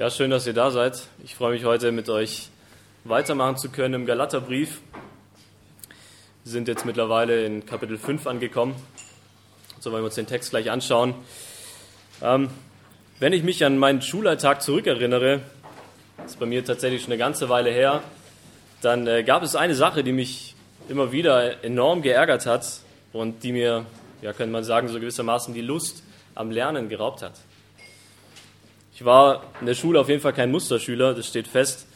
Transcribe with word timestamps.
Ja, 0.00 0.08
schön, 0.08 0.30
dass 0.30 0.46
ihr 0.46 0.54
da 0.54 0.70
seid. 0.70 0.98
Ich 1.22 1.34
freue 1.34 1.52
mich 1.52 1.66
heute 1.66 1.92
mit 1.92 2.08
euch 2.08 2.48
weitermachen 3.04 3.58
zu 3.58 3.68
können 3.68 3.92
im 3.92 4.06
Galaterbrief. 4.06 4.80
Wir 6.42 6.52
sind 6.52 6.68
jetzt 6.68 6.86
mittlerweile 6.86 7.44
in 7.44 7.66
Kapitel 7.66 7.98
5 7.98 8.26
angekommen. 8.26 8.74
So 9.78 9.92
wollen 9.92 10.02
wir 10.02 10.06
uns 10.06 10.14
den 10.14 10.26
Text 10.26 10.48
gleich 10.48 10.70
anschauen. 10.70 11.12
Ähm, 12.22 12.48
wenn 13.18 13.34
ich 13.34 13.42
mich 13.42 13.62
an 13.62 13.76
meinen 13.76 14.00
Schulalltag 14.00 14.62
zurückerinnere, 14.62 15.42
das 16.16 16.30
ist 16.30 16.40
bei 16.40 16.46
mir 16.46 16.64
tatsächlich 16.64 17.02
schon 17.02 17.12
eine 17.12 17.18
ganze 17.18 17.50
Weile 17.50 17.70
her, 17.70 18.02
dann 18.80 19.06
äh, 19.06 19.22
gab 19.22 19.42
es 19.42 19.54
eine 19.54 19.74
Sache, 19.74 20.02
die 20.02 20.12
mich 20.12 20.54
immer 20.88 21.12
wieder 21.12 21.62
enorm 21.62 22.00
geärgert 22.00 22.46
hat 22.46 22.66
und 23.12 23.42
die 23.42 23.52
mir, 23.52 23.84
ja, 24.22 24.32
könnte 24.32 24.52
man 24.52 24.64
sagen, 24.64 24.88
so 24.88 24.98
gewissermaßen 24.98 25.52
die 25.52 25.60
Lust 25.60 26.02
am 26.34 26.50
Lernen 26.50 26.88
geraubt 26.88 27.20
hat. 27.20 27.34
Ich 29.00 29.06
war 29.06 29.44
in 29.60 29.66
der 29.66 29.72
Schule 29.72 29.98
auf 29.98 30.10
jeden 30.10 30.20
Fall 30.20 30.34
kein 30.34 30.50
Musterschüler, 30.50 31.14
das 31.14 31.26
steht 31.26 31.48
fest. 31.48 31.86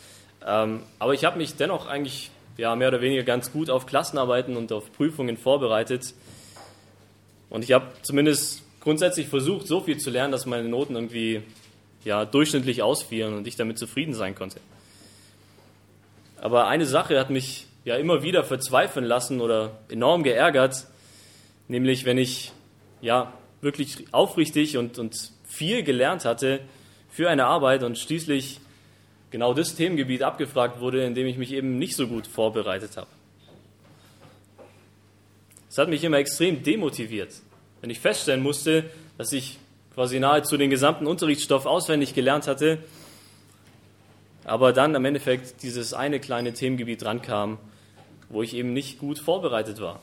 Ähm, 0.42 0.80
aber 0.98 1.12
ich 1.12 1.26
habe 1.26 1.36
mich 1.36 1.54
dennoch 1.54 1.86
eigentlich 1.86 2.30
ja, 2.56 2.74
mehr 2.76 2.88
oder 2.88 3.02
weniger 3.02 3.24
ganz 3.24 3.52
gut 3.52 3.68
auf 3.68 3.84
Klassenarbeiten 3.84 4.56
und 4.56 4.72
auf 4.72 4.90
Prüfungen 4.90 5.36
vorbereitet. 5.36 6.14
Und 7.50 7.62
ich 7.62 7.72
habe 7.72 7.88
zumindest 8.00 8.62
grundsätzlich 8.80 9.28
versucht, 9.28 9.66
so 9.66 9.80
viel 9.80 9.98
zu 9.98 10.08
lernen, 10.08 10.32
dass 10.32 10.46
meine 10.46 10.66
Noten 10.66 10.94
irgendwie 10.94 11.42
ja, 12.06 12.24
durchschnittlich 12.24 12.82
ausfielen 12.82 13.34
und 13.34 13.46
ich 13.46 13.56
damit 13.56 13.78
zufrieden 13.78 14.14
sein 14.14 14.34
konnte. 14.34 14.60
Aber 16.38 16.68
eine 16.68 16.86
Sache 16.86 17.20
hat 17.20 17.28
mich 17.28 17.66
ja 17.84 17.96
immer 17.96 18.22
wieder 18.22 18.44
verzweifeln 18.44 19.04
lassen 19.04 19.42
oder 19.42 19.72
enorm 19.90 20.22
geärgert, 20.22 20.86
nämlich 21.68 22.06
wenn 22.06 22.16
ich 22.16 22.52
ja 23.02 23.30
wirklich 23.60 24.06
aufrichtig 24.12 24.78
und, 24.78 24.98
und 24.98 25.32
viel 25.46 25.82
gelernt 25.82 26.24
hatte, 26.24 26.60
für 27.14 27.30
eine 27.30 27.46
Arbeit 27.46 27.84
und 27.84 27.96
schließlich 27.96 28.58
genau 29.30 29.54
das 29.54 29.76
Themengebiet 29.76 30.24
abgefragt 30.24 30.80
wurde, 30.80 31.04
in 31.04 31.14
dem 31.14 31.28
ich 31.28 31.38
mich 31.38 31.52
eben 31.52 31.78
nicht 31.78 31.94
so 31.94 32.08
gut 32.08 32.26
vorbereitet 32.26 32.96
habe. 32.96 33.06
Es 35.70 35.78
hat 35.78 35.88
mich 35.88 36.02
immer 36.02 36.16
extrem 36.16 36.64
demotiviert, 36.64 37.32
wenn 37.80 37.90
ich 37.90 38.00
feststellen 38.00 38.42
musste, 38.42 38.90
dass 39.16 39.32
ich 39.32 39.60
quasi 39.94 40.18
nahezu 40.18 40.56
den 40.56 40.70
gesamten 40.70 41.06
Unterrichtsstoff 41.06 41.66
auswendig 41.66 42.14
gelernt 42.14 42.48
hatte, 42.48 42.78
aber 44.42 44.72
dann 44.72 44.96
am 44.96 45.04
Endeffekt 45.04 45.62
dieses 45.62 45.94
eine 45.94 46.18
kleine 46.18 46.52
Themengebiet 46.52 47.04
rankam, 47.04 47.58
wo 48.28 48.42
ich 48.42 48.54
eben 48.54 48.72
nicht 48.72 48.98
gut 48.98 49.20
vorbereitet 49.20 49.80
war. 49.80 50.00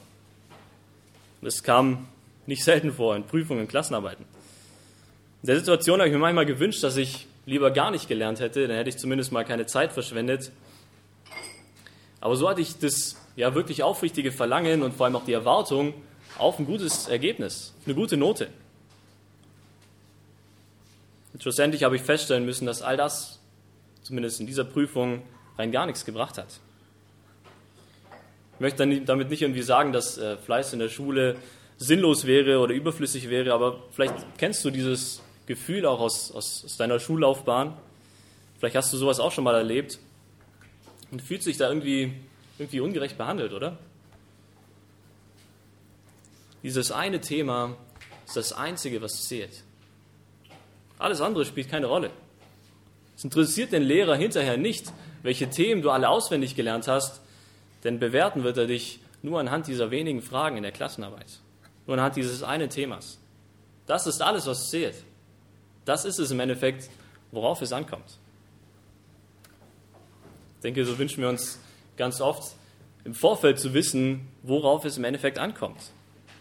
Das 1.41 1.61
kam 1.61 2.07
nicht 2.45 2.63
selten 2.63 2.93
vor 2.93 3.17
in 3.17 3.25
Prüfungen, 3.25 3.67
Klassenarbeiten. 3.67 4.23
In 5.41 5.47
der 5.47 5.57
Situation 5.57 5.99
habe 5.99 6.07
ich 6.07 6.13
mir 6.13 6.19
manchmal 6.19 6.45
gewünscht, 6.45 6.83
dass 6.83 6.97
ich 6.97 7.25
lieber 7.47 7.71
gar 7.71 7.89
nicht 7.89 8.07
gelernt 8.07 8.39
hätte, 8.39 8.67
dann 8.67 8.77
hätte 8.77 8.89
ich 8.89 8.97
zumindest 8.97 9.31
mal 9.31 9.43
keine 9.43 9.65
Zeit 9.65 9.91
verschwendet. 9.91 10.51
Aber 12.19 12.35
so 12.35 12.47
hatte 12.47 12.61
ich 12.61 12.77
das 12.77 13.15
ja 13.35 13.55
wirklich 13.55 13.81
aufrichtige 13.81 14.31
Verlangen 14.31 14.83
und 14.83 14.93
vor 14.93 15.07
allem 15.07 15.15
auch 15.15 15.25
die 15.25 15.33
Erwartung 15.33 15.95
auf 16.37 16.59
ein 16.59 16.65
gutes 16.65 17.07
Ergebnis, 17.07 17.73
eine 17.85 17.95
gute 17.95 18.17
Note. 18.17 18.49
Und 21.33 21.41
schlussendlich 21.41 21.83
habe 21.83 21.95
ich 21.95 22.03
feststellen 22.03 22.45
müssen, 22.45 22.67
dass 22.67 22.83
all 22.83 22.95
das, 22.95 23.39
zumindest 24.03 24.39
in 24.39 24.45
dieser 24.45 24.63
Prüfung, 24.63 25.23
rein 25.57 25.71
gar 25.71 25.87
nichts 25.87 26.05
gebracht 26.05 26.37
hat. 26.37 26.59
Ich 28.55 28.59
möchte 28.59 28.85
damit 29.01 29.29
nicht 29.31 29.41
irgendwie 29.41 29.63
sagen, 29.63 29.91
dass 29.91 30.19
äh, 30.19 30.37
Fleiß 30.37 30.73
in 30.73 30.79
der 30.79 30.89
Schule 30.89 31.35
sinnlos 31.77 32.27
wäre 32.27 32.59
oder 32.59 32.75
überflüssig 32.75 33.27
wäre, 33.31 33.53
aber 33.53 33.81
vielleicht 33.91 34.13
kennst 34.37 34.63
du 34.63 34.69
dieses 34.69 35.23
Gefühl 35.51 35.85
auch 35.85 35.99
aus, 35.99 36.31
aus, 36.31 36.63
aus 36.63 36.77
deiner 36.77 36.97
Schullaufbahn. 36.97 37.73
Vielleicht 38.57 38.77
hast 38.77 38.93
du 38.93 38.97
sowas 38.97 39.19
auch 39.19 39.33
schon 39.33 39.43
mal 39.43 39.55
erlebt 39.55 39.99
und 41.11 41.21
fühlst 41.21 41.45
dich 41.45 41.57
da 41.57 41.67
irgendwie, 41.67 42.13
irgendwie 42.57 42.79
ungerecht 42.79 43.17
behandelt, 43.17 43.51
oder? 43.51 43.77
Dieses 46.63 46.93
eine 46.93 47.19
Thema 47.19 47.75
ist 48.25 48.37
das 48.37 48.53
Einzige, 48.53 49.01
was 49.01 49.27
zählt. 49.27 49.63
Alles 50.97 51.19
andere 51.19 51.43
spielt 51.43 51.69
keine 51.69 51.87
Rolle. 51.87 52.11
Es 53.17 53.25
interessiert 53.25 53.73
den 53.73 53.83
Lehrer 53.83 54.15
hinterher 54.15 54.55
nicht, 54.55 54.93
welche 55.21 55.49
Themen 55.49 55.81
du 55.81 55.89
alle 55.89 56.07
auswendig 56.07 56.55
gelernt 56.55 56.87
hast, 56.87 57.19
denn 57.83 57.99
bewerten 57.99 58.45
wird 58.45 58.57
er 58.57 58.67
dich 58.67 59.01
nur 59.21 59.41
anhand 59.41 59.67
dieser 59.67 59.91
wenigen 59.91 60.21
Fragen 60.21 60.55
in 60.55 60.63
der 60.63 60.71
Klassenarbeit. 60.71 61.41
Nur 61.87 61.97
anhand 61.97 62.15
dieses 62.15 62.41
einen 62.41 62.69
Themas. 62.69 63.19
Das 63.85 64.07
ist 64.07 64.21
alles, 64.21 64.47
was 64.47 64.69
zählt. 64.69 64.95
Das 65.85 66.05
ist 66.05 66.19
es 66.19 66.31
im 66.31 66.39
Endeffekt, 66.39 66.89
worauf 67.31 67.61
es 67.61 67.73
ankommt. 67.73 68.17
Ich 70.57 70.63
denke, 70.63 70.85
so 70.85 70.97
wünschen 70.97 71.21
wir 71.21 71.29
uns 71.29 71.59
ganz 71.97 72.21
oft 72.21 72.55
im 73.03 73.15
Vorfeld 73.15 73.59
zu 73.59 73.73
wissen, 73.73 74.27
worauf 74.43 74.85
es 74.85 74.97
im 74.97 75.03
Endeffekt 75.03 75.39
ankommt. 75.39 75.91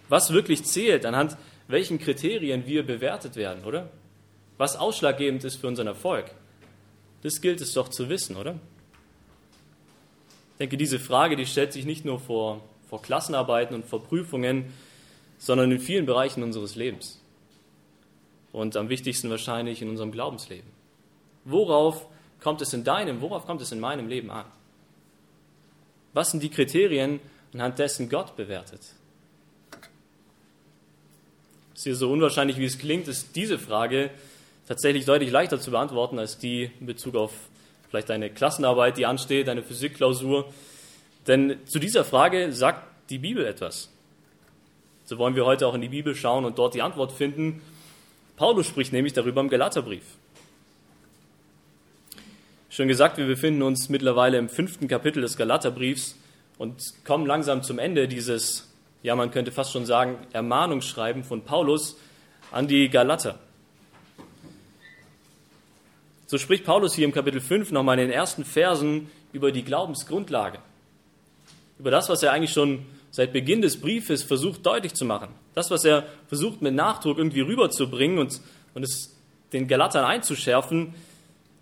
Was 0.08 0.32
wirklich 0.32 0.64
zählt, 0.64 1.06
anhand 1.06 1.36
welchen 1.68 1.98
Kriterien 1.98 2.66
wir 2.66 2.84
bewertet 2.84 3.36
werden, 3.36 3.64
oder? 3.64 3.88
Was 4.58 4.76
ausschlaggebend 4.76 5.44
ist 5.44 5.56
für 5.56 5.68
unseren 5.68 5.86
Erfolg. 5.86 6.30
Das 7.22 7.40
gilt 7.40 7.60
es 7.60 7.72
doch 7.72 7.88
zu 7.88 8.08
wissen, 8.08 8.36
oder? 8.36 8.58
Ich 10.52 10.58
denke, 10.58 10.76
diese 10.76 10.98
Frage, 10.98 11.36
die 11.36 11.46
stellt 11.46 11.72
sich 11.72 11.86
nicht 11.86 12.04
nur 12.04 12.18
vor, 12.18 12.62
vor 12.88 13.00
Klassenarbeiten 13.00 13.74
und 13.74 13.86
vor 13.86 14.02
Prüfungen, 14.02 14.72
sondern 15.38 15.70
in 15.70 15.78
vielen 15.78 16.04
Bereichen 16.04 16.42
unseres 16.42 16.74
Lebens 16.74 17.19
und 18.52 18.76
am 18.76 18.88
wichtigsten 18.88 19.30
wahrscheinlich 19.30 19.82
in 19.82 19.88
unserem 19.88 20.12
Glaubensleben. 20.12 20.70
Worauf 21.44 22.06
kommt 22.40 22.60
es 22.62 22.72
in 22.72 22.84
deinem, 22.84 23.20
worauf 23.20 23.46
kommt 23.46 23.60
es 23.62 23.72
in 23.72 23.80
meinem 23.80 24.08
Leben 24.08 24.30
an? 24.30 24.46
Was 26.12 26.30
sind 26.30 26.42
die 26.42 26.50
Kriterien, 26.50 27.20
anhand 27.52 27.78
dessen 27.78 28.08
Gott 28.08 28.36
bewertet? 28.36 28.80
Es 31.74 31.86
ist 31.86 31.98
so 31.98 32.10
unwahrscheinlich, 32.10 32.58
wie 32.58 32.64
es 32.64 32.78
klingt, 32.78 33.08
ist 33.08 33.34
diese 33.36 33.58
Frage 33.58 34.10
tatsächlich 34.66 35.04
deutlich 35.06 35.30
leichter 35.30 35.60
zu 35.60 35.70
beantworten 35.70 36.18
als 36.18 36.38
die 36.38 36.70
in 36.78 36.86
Bezug 36.86 37.14
auf 37.16 37.32
vielleicht 37.88 38.10
eine 38.10 38.30
Klassenarbeit, 38.30 38.96
die 38.96 39.06
ansteht, 39.06 39.48
eine 39.48 39.62
Physikklausur. 39.62 40.52
Denn 41.26 41.56
zu 41.66 41.78
dieser 41.78 42.04
Frage 42.04 42.52
sagt 42.52 43.10
die 43.10 43.18
Bibel 43.18 43.44
etwas. 43.44 43.90
So 45.04 45.18
wollen 45.18 45.34
wir 45.34 45.44
heute 45.44 45.66
auch 45.66 45.74
in 45.74 45.80
die 45.80 45.88
Bibel 45.88 46.14
schauen 46.14 46.44
und 46.44 46.58
dort 46.58 46.74
die 46.74 46.82
Antwort 46.82 47.12
finden. 47.12 47.62
Paulus 48.40 48.68
spricht 48.68 48.94
nämlich 48.94 49.12
darüber 49.12 49.42
im 49.42 49.50
Galaterbrief. 49.50 50.16
Schon 52.70 52.88
gesagt, 52.88 53.18
wir 53.18 53.26
befinden 53.26 53.60
uns 53.60 53.90
mittlerweile 53.90 54.38
im 54.38 54.48
fünften 54.48 54.88
Kapitel 54.88 55.20
des 55.20 55.36
Galaterbriefs 55.36 56.16
und 56.56 57.04
kommen 57.04 57.26
langsam 57.26 57.62
zum 57.62 57.78
Ende 57.78 58.08
dieses, 58.08 58.72
ja, 59.02 59.14
man 59.14 59.30
könnte 59.30 59.52
fast 59.52 59.72
schon 59.72 59.84
sagen, 59.84 60.16
Ermahnungsschreiben 60.32 61.22
von 61.22 61.44
Paulus 61.44 61.98
an 62.50 62.66
die 62.66 62.88
Galater. 62.88 63.38
So 66.26 66.38
spricht 66.38 66.64
Paulus 66.64 66.94
hier 66.94 67.04
im 67.04 67.12
Kapitel 67.12 67.42
5 67.42 67.72
nochmal 67.72 67.98
in 67.98 68.08
den 68.08 68.10
ersten 68.10 68.46
Versen 68.46 69.10
über 69.34 69.52
die 69.52 69.64
Glaubensgrundlage. 69.64 70.60
Über 71.78 71.90
das, 71.90 72.08
was 72.08 72.22
er 72.22 72.32
eigentlich 72.32 72.54
schon 72.54 72.86
seit 73.10 73.32
Beginn 73.32 73.60
des 73.60 73.80
Briefes 73.80 74.22
versucht 74.22 74.64
deutlich 74.64 74.94
zu 74.94 75.04
machen. 75.04 75.28
Das, 75.54 75.70
was 75.70 75.84
er 75.84 76.06
versucht 76.28 76.62
mit 76.62 76.74
Nachdruck 76.74 77.18
irgendwie 77.18 77.40
rüberzubringen 77.40 78.18
und, 78.18 78.40
und 78.74 78.82
es 78.82 79.16
den 79.52 79.66
Galatern 79.66 80.04
einzuschärfen, 80.04 80.94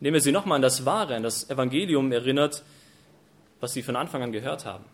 indem 0.01 0.15
er 0.15 0.21
sie 0.21 0.33
nochmal 0.33 0.57
an 0.57 0.63
das 0.63 0.85
Wahre, 0.85 1.17
an 1.17 1.23
das 1.23 1.49
Evangelium 1.51 2.13
erinnert, 2.13 2.63
was 3.61 3.73
sie 3.73 3.83
von 3.83 3.97
Anfang 3.97 4.23
an 4.23 4.33
gehört 4.33 4.65
haben. 4.65 4.85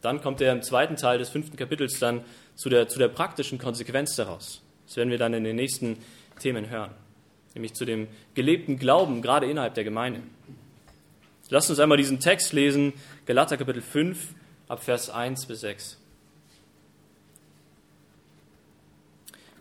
Dann 0.00 0.20
kommt 0.20 0.40
er 0.40 0.52
im 0.52 0.62
zweiten 0.62 0.96
Teil 0.96 1.18
des 1.18 1.28
fünften 1.28 1.56
Kapitels 1.56 1.98
dann 1.98 2.22
zu 2.54 2.68
der, 2.68 2.88
zu 2.88 2.98
der 2.98 3.08
praktischen 3.08 3.58
Konsequenz 3.58 4.16
daraus. 4.16 4.62
Das 4.86 4.96
werden 4.96 5.10
wir 5.10 5.18
dann 5.18 5.34
in 5.34 5.44
den 5.44 5.56
nächsten 5.56 5.98
Themen 6.40 6.70
hören, 6.70 6.90
nämlich 7.54 7.74
zu 7.74 7.84
dem 7.84 8.08
gelebten 8.34 8.78
Glauben, 8.78 9.22
gerade 9.22 9.46
innerhalb 9.46 9.74
der 9.74 9.84
Gemeinde. 9.84 10.22
Lasst 11.48 11.70
uns 11.70 11.78
einmal 11.78 11.98
diesen 11.98 12.18
Text 12.18 12.52
lesen, 12.52 12.92
Galater 13.24 13.56
Kapitel 13.56 13.82
5, 13.82 14.34
ab 14.68 14.82
Vers 14.82 15.10
1 15.10 15.46
bis 15.46 15.60
6. 15.60 15.98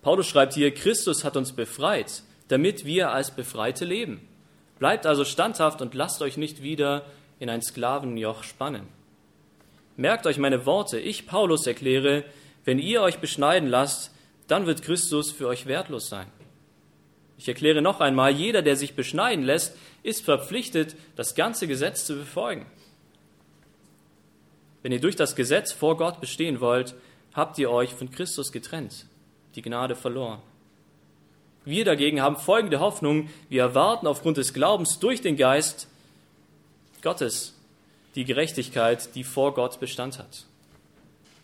Paulus 0.02 0.28
schreibt 0.28 0.54
hier, 0.54 0.74
Christus 0.74 1.24
hat 1.24 1.36
uns 1.36 1.54
befreit, 1.54 2.22
damit 2.48 2.86
wir 2.86 3.12
als 3.12 3.32
Befreite 3.32 3.86
leben. 3.86 4.28
Bleibt 4.78 5.06
also 5.06 5.26
standhaft 5.26 5.82
und 5.82 5.96
lasst 5.96 6.22
euch 6.22 6.38
nicht 6.38 6.62
wieder 6.62 7.06
in 7.40 7.50
ein 7.50 7.62
Sklavenjoch 7.62 8.44
spannen. 8.44 8.88
Merkt 9.98 10.28
euch 10.28 10.38
meine 10.38 10.66
Worte, 10.66 11.00
ich 11.00 11.26
Paulus 11.26 11.66
erkläre, 11.66 12.24
wenn 12.66 12.80
ihr 12.80 13.02
euch 13.02 13.20
beschneiden 13.20 13.70
lasst, 13.70 14.12
dann 14.48 14.66
wird 14.66 14.82
Christus 14.82 15.32
für 15.32 15.48
euch 15.48 15.66
wertlos 15.66 16.10
sein. 16.10 16.28
Ich 17.38 17.48
erkläre 17.48 17.82
noch 17.82 18.00
einmal, 18.00 18.32
jeder, 18.32 18.62
der 18.62 18.76
sich 18.76 18.96
beschneiden 18.96 19.44
lässt, 19.44 19.76
ist 20.04 20.24
verpflichtet, 20.24 20.96
das 21.16 21.36
ganze 21.36 21.68
Gesetz 21.68 22.06
zu 22.06 22.16
befolgen. 22.16 22.66
Wenn 24.86 24.92
ihr 24.92 25.02
durch 25.02 25.16
das 25.16 25.36
Gesetz 25.36 25.72
vor 25.72 25.98
Gott 25.98 26.22
bestehen 26.22 26.60
wollt, 26.60 26.94
habt 27.34 27.58
ihr 27.58 27.72
euch 27.72 27.92
von 27.96 28.12
Christus 28.12 28.52
getrennt, 28.52 29.08
die 29.56 29.64
Gnade 29.64 29.96
verloren. 29.96 30.44
Wir 31.64 31.86
dagegen 31.86 32.22
haben 32.22 32.38
folgende 32.38 32.80
Hoffnung. 32.80 33.32
Wir 33.50 33.64
erwarten 33.64 34.06
aufgrund 34.06 34.38
des 34.38 34.54
Glaubens 34.54 35.00
durch 35.00 35.22
den 35.22 35.38
Geist 35.38 35.88
Gottes 37.02 37.56
die 38.14 38.26
Gerechtigkeit, 38.26 39.16
die 39.16 39.24
vor 39.24 39.56
Gott 39.56 39.80
Bestand 39.80 40.20
hat. 40.20 40.46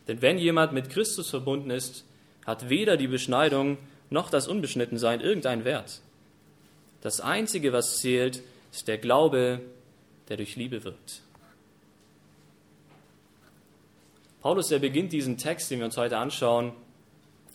Denn 0.08 0.22
wenn 0.22 0.38
jemand 0.38 0.72
mit 0.72 0.92
Christus 0.92 1.32
verbunden 1.32 1.72
ist, 1.72 2.06
hat 2.46 2.70
weder 2.70 2.96
die 2.96 3.08
Beschneidung 3.08 3.80
noch 4.12 4.30
das 4.30 4.48
Unbeschnittensein 4.48 5.20
irgendeinen 5.20 5.66
Wert. 5.66 6.02
Das 7.02 7.22
Einzige, 7.22 7.74
was 7.74 8.02
zählt, 8.02 8.44
ist 8.72 8.88
der 8.88 9.00
Glaube, 9.00 9.62
der 10.30 10.38
durch 10.38 10.58
Liebe 10.58 10.84
wirkt. 10.84 11.24
Paulus, 14.42 14.72
er 14.72 14.80
beginnt 14.80 15.14
diesen 15.14 15.38
Text, 15.38 15.70
den 15.70 15.80
wir 15.80 15.86
uns 15.86 15.98
heute 15.98 16.18
anschauen, 16.18 16.74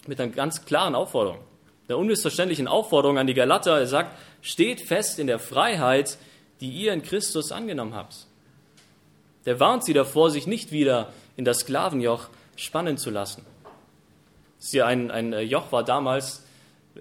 mit 0.07 0.21
einer 0.21 0.31
ganz 0.31 0.65
klaren 0.65 0.95
Aufforderung, 0.95 1.41
der 1.89 1.99
unmissverständlichen 1.99 2.69
Aufforderung 2.69 3.19
an 3.19 3.27
die 3.27 3.35
Galater. 3.35 3.77
Er 3.77 3.89
sagt, 3.89 4.17
steht 4.41 4.81
fest 4.81 5.19
in 5.19 5.27
der 5.27 5.41
Freiheit, 5.41 6.17
die 6.61 6.71
ihr 6.71 6.93
in 6.93 7.03
Christus 7.03 7.51
angenommen 7.51 7.95
habt. 7.95 8.27
Der 9.47 9.59
warnt 9.59 9.85
sie 9.85 9.95
davor, 9.95 10.31
sich 10.31 10.47
nicht 10.47 10.71
wieder 10.71 11.13
in 11.37 11.45
das 11.45 11.59
Sklavenjoch 11.59 12.29
spannen 12.55 12.99
zu 12.99 13.11
lassen. 13.11 13.45
Sie 14.59 14.81
ein, 14.81 15.11
ein 15.11 15.33
Joch 15.41 15.73
war 15.73 15.83
damals 15.83 16.45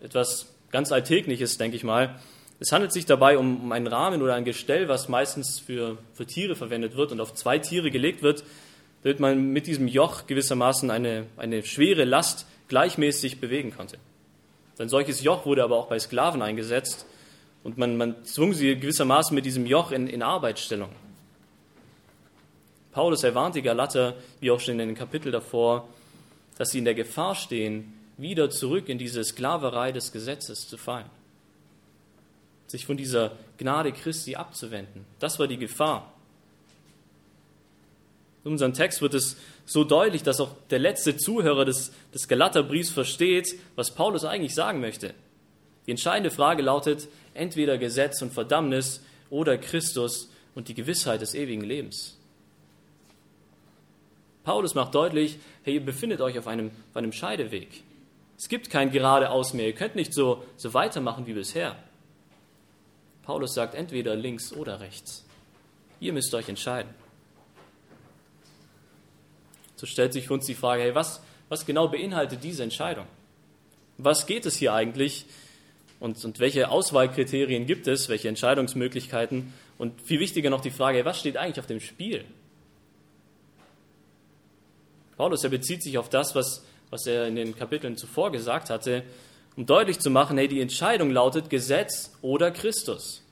etwas 0.01 0.51
ganz 0.71 0.91
Alltägliches, 0.91 1.59
denke 1.59 1.77
ich 1.77 1.83
mal. 1.83 2.19
Es 2.59 2.71
handelt 2.71 2.91
sich 2.91 3.05
dabei 3.05 3.37
um, 3.37 3.65
um 3.65 3.71
einen 3.71 3.87
Rahmen 3.87 4.23
oder 4.23 4.33
ein 4.33 4.45
Gestell, 4.45 4.87
was 4.87 5.09
meistens 5.09 5.59
für, 5.59 5.99
für 6.13 6.25
Tiere 6.25 6.55
verwendet 6.55 6.95
wird 6.95 7.11
und 7.11 7.21
auf 7.21 7.35
zwei 7.35 7.59
Tiere 7.59 7.91
gelegt 7.91 8.23
wird, 8.23 8.43
damit 9.06 9.19
man 9.19 9.54
mit 9.54 9.68
diesem 9.68 9.88
Joch 9.88 10.25
gewissermaßen 10.25 10.90
eine, 10.90 11.28
eine 11.38 11.63
schwere 11.63 12.06
Last 12.06 12.48
gleichmäßig 12.69 13.40
bewegen 13.40 13.69
konnte. 13.69 14.00
Ein 14.80 14.90
solches 14.90 15.22
Joch 15.22 15.46
wurde 15.46 15.63
aber 15.63 15.78
auch 15.78 15.86
bei 15.86 16.00
Sklaven 16.00 16.42
eingesetzt 16.42 17.06
und 17.63 17.78
man, 17.78 17.98
man 17.98 18.25
zwang 18.25 18.54
sie 18.54 18.75
gewissermaßen 18.75 19.36
mit 19.36 19.46
diesem 19.46 19.68
Joch 19.68 19.92
in, 19.92 20.07
in 20.07 20.24
Arbeitsstellung. 20.24 20.90
Paulus 22.94 23.24
erwarnt 23.24 23.54
die 23.54 23.62
Galater, 23.62 24.16
wie 24.40 24.50
auch 24.50 24.60
schon 24.60 24.80
in 24.80 24.88
den 24.88 24.96
Kapitel 24.96 25.31
davor, 25.31 25.88
dass 26.57 26.72
sie 26.72 26.80
in 26.80 26.86
der 26.86 26.96
Gefahr 26.96 27.36
stehen, 27.36 27.94
wieder 28.18 28.50
zurück 28.50 28.90
in 28.90 28.98
diese 28.98 29.24
Sklaverei 29.24 29.92
des 29.92 30.13
Gesetzes 30.13 30.68
zu 30.68 30.78
fallen. 30.78 31.12
Sich 32.66 32.88
von 32.88 32.98
dieser 32.98 33.34
Gnade 33.60 33.92
Christi 33.92 34.36
abzuwenden. 34.36 35.06
Das 35.19 35.38
war 35.38 35.46
die 35.46 35.57
Gefahr. 35.57 36.12
In 38.45 38.51
unserem 38.51 38.74
Text 38.74 39.01
wird 39.01 39.15
es 39.15 39.38
so 39.65 39.83
deutlich, 39.83 40.21
dass 40.21 40.39
auch 40.39 40.51
der 40.69 40.77
letzte 40.77 41.18
Zuhörer 41.18 41.65
des, 41.65 41.92
des 42.13 42.27
Galaterbriefs 42.27 42.92
versteht, 42.92 43.59
was 43.75 43.95
Paulus 43.95 44.24
eigentlich 44.24 44.53
sagen 44.53 44.80
möchte. 44.80 45.15
Die 45.88 45.92
entscheidende 45.92 46.30
Frage 46.30 46.62
lautet, 46.62 47.07
entweder 47.33 47.80
Gesetz 47.80 48.21
und 48.21 48.33
Verdammnis 48.33 49.03
oder 49.31 49.57
Christus 49.57 50.30
und 50.53 50.68
die 50.68 50.75
Gewissheit 50.75 51.21
des 51.21 51.33
ewigen 51.33 51.63
Lebens. 51.63 52.19
Paulus 54.44 54.75
macht 54.75 54.94
deutlich, 54.94 55.39
hey, 55.63 55.75
ihr 55.75 55.86
befindet 55.86 56.21
euch 56.21 56.38
auf 56.38 56.45
einem, 56.45 56.69
auf 56.92 56.97
einem 56.97 57.13
Scheideweg. 57.13 57.83
Es 58.38 58.47
gibt 58.47 58.69
kein 58.69 58.92
geradeaus 58.92 59.53
mehr. 59.53 59.65
Ihr 59.65 59.74
könnt 59.74 59.95
nicht 59.95 60.13
so, 60.13 60.44
so 60.56 60.71
weitermachen 60.75 61.25
wie 61.25 61.33
bisher. 61.33 61.75
Paulus 63.24 63.56
sagt 63.56 63.74
entweder 63.74 64.15
links 64.15 64.53
oder 64.53 64.81
rechts. 64.81 65.25
Ihr 66.00 66.13
müsst 66.13 66.31
euch 66.36 66.47
entscheiden. 66.47 66.94
So 69.75 69.86
stellt 69.86 70.13
sich 70.13 70.27
für 70.27 70.33
uns 70.33 70.45
die 70.45 70.56
Frage, 70.56 70.83
hey, 70.83 70.95
was, 70.95 71.22
was 71.50 71.66
genau 71.66 71.88
beinhaltet 71.88 72.44
diese 72.44 72.63
Entscheidung? 72.63 73.06
Was 73.98 74.25
geht 74.25 74.45
es 74.45 74.56
hier 74.56 74.74
eigentlich? 74.74 75.25
Und, 76.00 76.24
und 76.25 76.39
welche 76.39 76.69
Auswahlkriterien 76.69 77.66
gibt 77.66 77.88
es? 77.88 78.10
Welche 78.10 78.30
Entscheidungsmöglichkeiten? 78.30 79.54
Und 79.77 80.01
viel 80.01 80.19
wichtiger 80.19 80.50
noch 80.50 80.62
die 80.62 80.72
Frage, 80.72 81.00
hey, 81.00 81.06
was 81.06 81.19
steht 81.19 81.38
eigentlich 81.38 81.60
auf 81.60 81.68
dem 81.68 81.80
Spiel? 81.80 82.25
Paulus, 85.18 85.44
er 85.44 85.50
bezieht 85.50 85.81
sich 85.81 85.98
auf 85.98 86.10
das, 86.10 86.36
was, 86.36 86.63
was 86.89 87.06
er 87.07 87.28
in 87.28 87.36
den 87.36 87.56
Kapiteln 87.56 87.98
zuvor 87.98 88.31
gesagt 88.31 88.69
hatte, 88.69 89.04
um 89.56 89.66
deutlich 89.66 90.00
zu 90.00 90.10
machen, 90.10 90.38
hey, 90.38 90.48
die 90.48 90.60
Entscheidung 90.60 91.12
lautet 91.12 91.50
Gesetz 91.50 92.12
oder 92.21 92.51
Christus. 92.51 93.25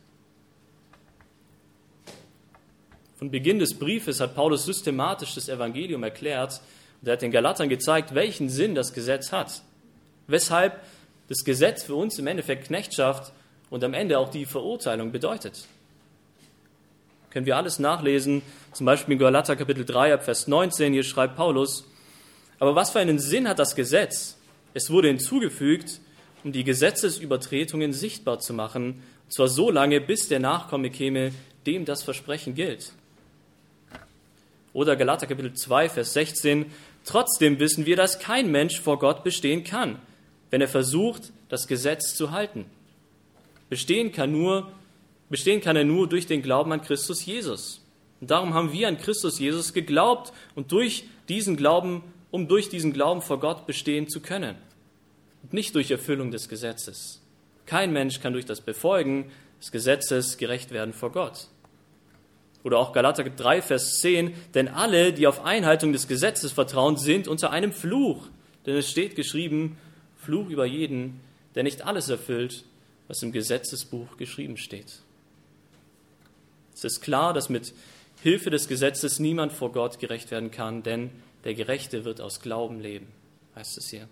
Von 3.24 3.31
Beginn 3.31 3.58
des 3.58 3.80
Briefes 3.80 4.20
hat 4.20 4.36
Paulus 4.36 4.66
systematisch 4.66 5.34
das 5.34 5.48
Evangelium 5.48 6.04
erklärt 6.04 6.60
und 7.00 7.08
er 7.08 7.14
hat 7.14 7.22
den 7.22 7.31
Galatern 7.31 7.70
gezeigt, 7.70 8.14
welchen 8.14 8.50
Sinn 8.50 8.75
das 8.75 8.92
Gesetz 8.92 9.31
hat. 9.31 9.62
Weshalb 10.28 10.81
das 11.30 11.46
Gesetz 11.46 11.84
für 11.84 11.96
uns 11.96 12.20
im 12.20 12.28
Endeffekt 12.28 12.68
Knechtschaft 12.68 13.31
und 13.70 13.81
am 13.86 13.94
Ende 13.94 14.20
auch 14.20 14.30
die 14.30 14.46
Verurteilung 14.46 15.14
bedeutet. 15.14 15.68
Können 17.30 17.46
wir 17.46 17.56
alles 17.56 17.80
nachlesen, 17.80 18.42
zum 18.74 18.88
Beispiel 18.88 19.14
in 19.14 19.20
Galater 19.20 19.56
Kapitel 19.56 19.86
3 19.86 20.16
ab 20.16 20.25
Vers 20.25 20.50
19, 20.50 20.92
hier 20.92 21.04
schreibt 21.04 21.38
Paulus, 21.38 21.86
aber 22.60 22.75
was 22.75 22.92
für 22.92 23.00
einen 23.00 23.20
Sinn 23.20 23.48
hat 23.48 23.58
das 23.58 23.74
Gesetz? 23.74 24.36
Es 24.74 24.90
wurde 24.90 25.08
hinzugefügt, 25.08 26.02
um 26.44 26.52
die 26.52 26.66
Gesetzesübertretungen 26.66 27.94
sichtbar 27.94 28.40
zu 28.40 28.54
machen, 28.54 29.02
und 29.24 29.34
zwar 29.34 29.48
so 29.48 29.72
lange, 29.72 30.02
bis 30.02 30.28
der 30.28 30.42
Nachkomme 30.42 30.90
käme, 30.90 31.31
dem 31.66 31.86
das 31.86 32.04
Versprechen 32.04 32.54
gilt. 32.54 32.92
Oder 34.74 34.96
Galater 34.96 35.28
Kapitel 35.28 35.54
2, 35.54 35.90
Vers 35.90 36.14
16, 36.14 36.66
trotzdem 37.06 37.60
wissen 37.60 37.86
wir, 37.86 37.96
dass 37.96 38.20
kein 38.20 38.52
Mensch 38.52 38.81
vor 38.81 39.00
Gott 39.00 39.24
bestehen 39.24 39.64
kann, 39.64 40.00
wenn 40.50 40.62
er 40.62 40.68
versucht, 40.68 41.31
das 41.50 41.68
Gesetz 41.68 42.16
zu 42.16 42.31
halten. 42.31 42.66
Bestehen 43.70 44.12
kann 44.12 44.31
nur 44.31 44.72
Bestehen 45.34 45.62
kann 45.62 45.75
er 45.75 45.84
nur 45.84 46.08
durch 46.08 46.28
den 46.28 46.44
Glauben 46.44 46.72
an 46.74 46.84
Christus 46.84 47.25
Jesus. 47.25 47.81
Und 48.22 48.30
darum 48.30 48.54
haben 48.54 48.72
wir 48.72 48.88
an 48.88 49.00
Christus 49.00 49.40
Jesus 49.40 49.74
geglaubt 49.74 50.31
und 50.54 50.72
durch 50.72 51.06
diesen 51.28 51.58
Glauben, 51.58 52.04
um 52.30 52.48
durch 52.48 52.70
diesen 52.70 52.94
Glauben 52.94 53.24
vor 53.24 53.40
Gott 53.40 53.66
bestehen 53.66 54.08
zu 54.08 54.22
können. 54.22 54.56
Und 55.42 55.52
nicht 55.52 55.74
durch 55.74 55.90
Erfüllung 55.90 56.30
des 56.30 56.50
Gesetzes. 56.50 57.20
Kein 57.66 57.92
Mensch 57.92 58.22
kann 58.22 58.34
durch 58.34 58.46
das 58.46 58.62
Befolgen 58.62 59.31
des 59.60 59.72
Gesetzes 59.72 60.38
gerecht 60.38 60.70
werden 60.70 60.94
vor 60.94 61.12
Gott. 61.12 61.48
Oder 62.63 62.80
auch 62.80 62.94
Galater 62.94 63.24
3, 63.24 63.62
Vers 63.62 64.00
10, 64.00 64.33
denn 64.54 64.68
alle, 64.68 65.12
die 65.12 65.27
auf 65.27 65.44
Einhaltung 65.44 65.92
des 65.92 66.07
Gesetzes 66.07 66.51
vertrauen, 66.54 66.98
sind 66.98 67.27
unter 67.27 67.51
einem 67.51 67.74
Fluch. 67.74 68.27
Denn 68.65 68.75
es 68.75 68.89
steht 68.89 69.15
geschrieben, 69.15 69.77
Fluch 70.18 70.50
über 70.50 70.65
jeden, 70.65 71.19
der 71.56 71.63
nicht 71.63 71.86
alles 71.86 72.10
erfüllt, 72.10 72.63
was 73.07 73.21
im 73.21 73.31
Gesetzesbuch 73.31 74.18
geschrieben 74.18 74.57
steht. 74.57 75.01
Es 76.74 76.83
ist 76.83 77.01
klar, 77.01 77.34
dass 77.34 77.50
mit 77.50 77.74
Hilfe 78.22 78.50
des 78.50 78.67
Gesetzes 78.67 79.20
niemand 79.20 79.51
vor 79.51 79.72
Gott 79.74 80.00
gerecht 80.00 80.32
werden 80.32 80.50
kann, 80.50 80.82
denn 80.84 81.12
der 81.43 81.53
Gerechte 81.53 82.05
wird 82.05 82.22
aus 82.22 82.39
Glauben 82.39 82.79
leben, 82.79 83.08
heißt 83.55 83.77
es 83.77 83.89
hier. 83.89 84.08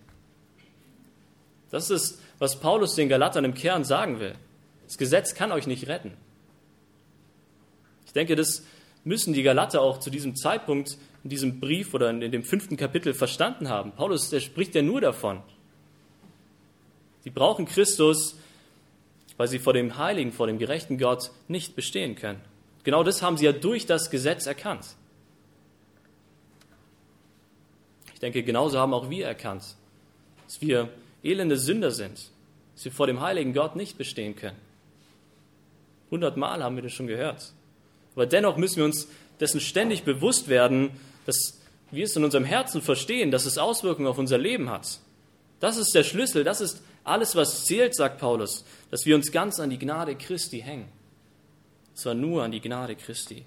Das 1.70 1.89
ist, 1.89 2.20
was 2.38 2.60
Paulus 2.60 2.96
den 2.96 3.08
Galatern 3.08 3.46
im 3.46 3.53
Kern 3.53 3.86
sagen 3.86 4.20
will. 4.20 4.36
Das 4.86 4.98
Gesetz 4.98 5.34
kann 5.34 5.53
euch 5.53 5.67
nicht 5.67 5.88
retten. 5.88 6.12
Ich 8.12 8.13
denke, 8.13 8.36
das 8.36 8.65
müssen 9.06 9.32
die 9.32 9.41
Galater 9.41 9.80
auch 9.82 9.98
zu 9.98 10.10
diesem 10.10 10.36
Zeitpunkt 10.36 10.98
in 11.24 11.30
diesem 11.30 11.62
Brief 11.62 11.94
oder 11.94 12.10
in 12.10 12.20
dem 12.20 12.44
fünften 12.44 12.75
Kapitel 12.75 13.13
verstanden 13.13 13.70
haben. 13.70 13.94
Paulus, 13.94 14.30
der 14.30 14.41
spricht 14.41 14.75
ja 14.75 14.82
nur 14.82 15.00
davon. 15.00 15.41
Sie 17.24 17.30
brauchen 17.30 17.65
Christus, 17.65 18.36
weil 19.38 19.48
sie 19.48 19.60
vor 19.60 19.72
dem 19.72 19.98
heiligen, 19.98 20.34
vor 20.34 20.48
dem 20.48 20.58
gerechten 20.58 20.98
Gott 20.98 21.32
nicht 21.48 21.74
bestehen 21.77 22.15
können. 22.15 22.41
Genau 22.84 23.01
das 23.01 23.22
haben 23.22 23.38
sie 23.38 23.46
ja 23.46 23.53
durch 23.53 23.86
das 23.86 24.10
Gesetz 24.10 24.46
erkannt. 24.46 24.98
Ich 28.13 28.20
denke, 28.20 28.44
genauso 28.44 28.77
haben 28.77 28.94
auch 28.94 29.10
wir 29.10 29.25
erkannt, 29.25 29.77
dass 30.48 30.60
wir 30.60 30.89
elende 31.24 31.56
Sünder 31.56 31.91
sind, 31.91 32.30
dass 32.75 32.84
wir 32.84 32.91
vor 32.91 33.08
dem 33.08 33.22
heiligen 33.22 33.53
Gott 33.53 33.77
nicht 33.77 33.98
bestehen 33.98 34.36
können. 34.36 34.58
Hundertmal 36.10 36.62
haben 36.62 36.75
wir 36.75 36.84
das 36.84 36.91
schon 36.91 37.08
gehört. 37.08 37.53
Aber 38.15 38.25
dennoch 38.25 38.58
müssen 38.58 38.77
wir 38.77 38.86
uns 38.86 39.08
dessen 39.39 39.60
ständig 39.60 40.03
bewusst 40.03 40.48
werden, 40.48 40.91
dass 41.25 41.60
wir 41.91 42.06
es 42.06 42.15
in 42.15 42.24
unserem 42.24 42.46
Herzen 42.46 42.82
verstehen, 42.82 43.32
dass 43.32 43.46
es 43.46 43.58
Auswirkungen 43.58 44.08
auf 44.08 44.18
unser 44.18 44.38
Leben 44.38 44.70
hat. 44.70 45.00
Das 45.60 45.77
ist 45.77 45.94
der 45.94 46.03
Schlüssel, 46.03 46.44
das 46.44 46.62
ist 46.62 46.82
alles, 47.03 47.36
was 47.36 47.65
zählt, 47.65 47.96
sagt 47.96 48.20
Paulus, 48.20 48.65
dass 48.89 49.06
wir 49.06 49.15
uns 49.15 49.32
ganz 49.32 49.60
an 49.60 49.70
die 49.70 49.80
Gnade 49.80 50.15
Christi 50.15 50.62
hängen 50.62 50.88
zwar 51.94 52.13
nur 52.13 52.44
an 52.44 52.51
die 52.51 52.62
Gnade 52.62 52.96
Christi. 52.96 53.46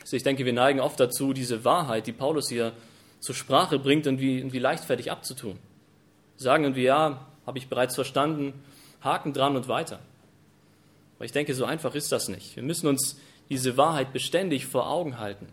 Also 0.00 0.16
ich 0.16 0.22
denke, 0.22 0.44
wir 0.44 0.52
neigen 0.52 0.80
oft 0.80 0.98
dazu, 0.98 1.32
diese 1.32 1.64
Wahrheit, 1.64 2.06
die 2.06 2.12
Paulus 2.12 2.48
hier 2.48 2.72
zur 3.20 3.34
Sprache 3.34 3.78
bringt, 3.78 4.06
irgendwie, 4.06 4.38
irgendwie 4.38 4.58
leichtfertig 4.58 5.10
abzutun. 5.10 5.58
Sagen 6.36 6.64
irgendwie, 6.64 6.84
ja, 6.84 7.26
habe 7.46 7.58
ich 7.58 7.68
bereits 7.68 7.94
verstanden, 7.94 8.54
Haken 9.02 9.32
dran 9.32 9.56
und 9.56 9.68
weiter. 9.68 10.00
Aber 11.20 11.26
ich 11.26 11.32
denke, 11.32 11.54
so 11.54 11.66
einfach 11.66 11.94
ist 11.94 12.12
das 12.12 12.28
nicht. 12.28 12.56
Wir 12.56 12.62
müssen 12.62 12.86
uns 12.86 13.20
diese 13.50 13.76
Wahrheit 13.76 14.14
beständig 14.14 14.64
vor 14.64 14.88
Augen 14.88 15.18
halten. 15.18 15.48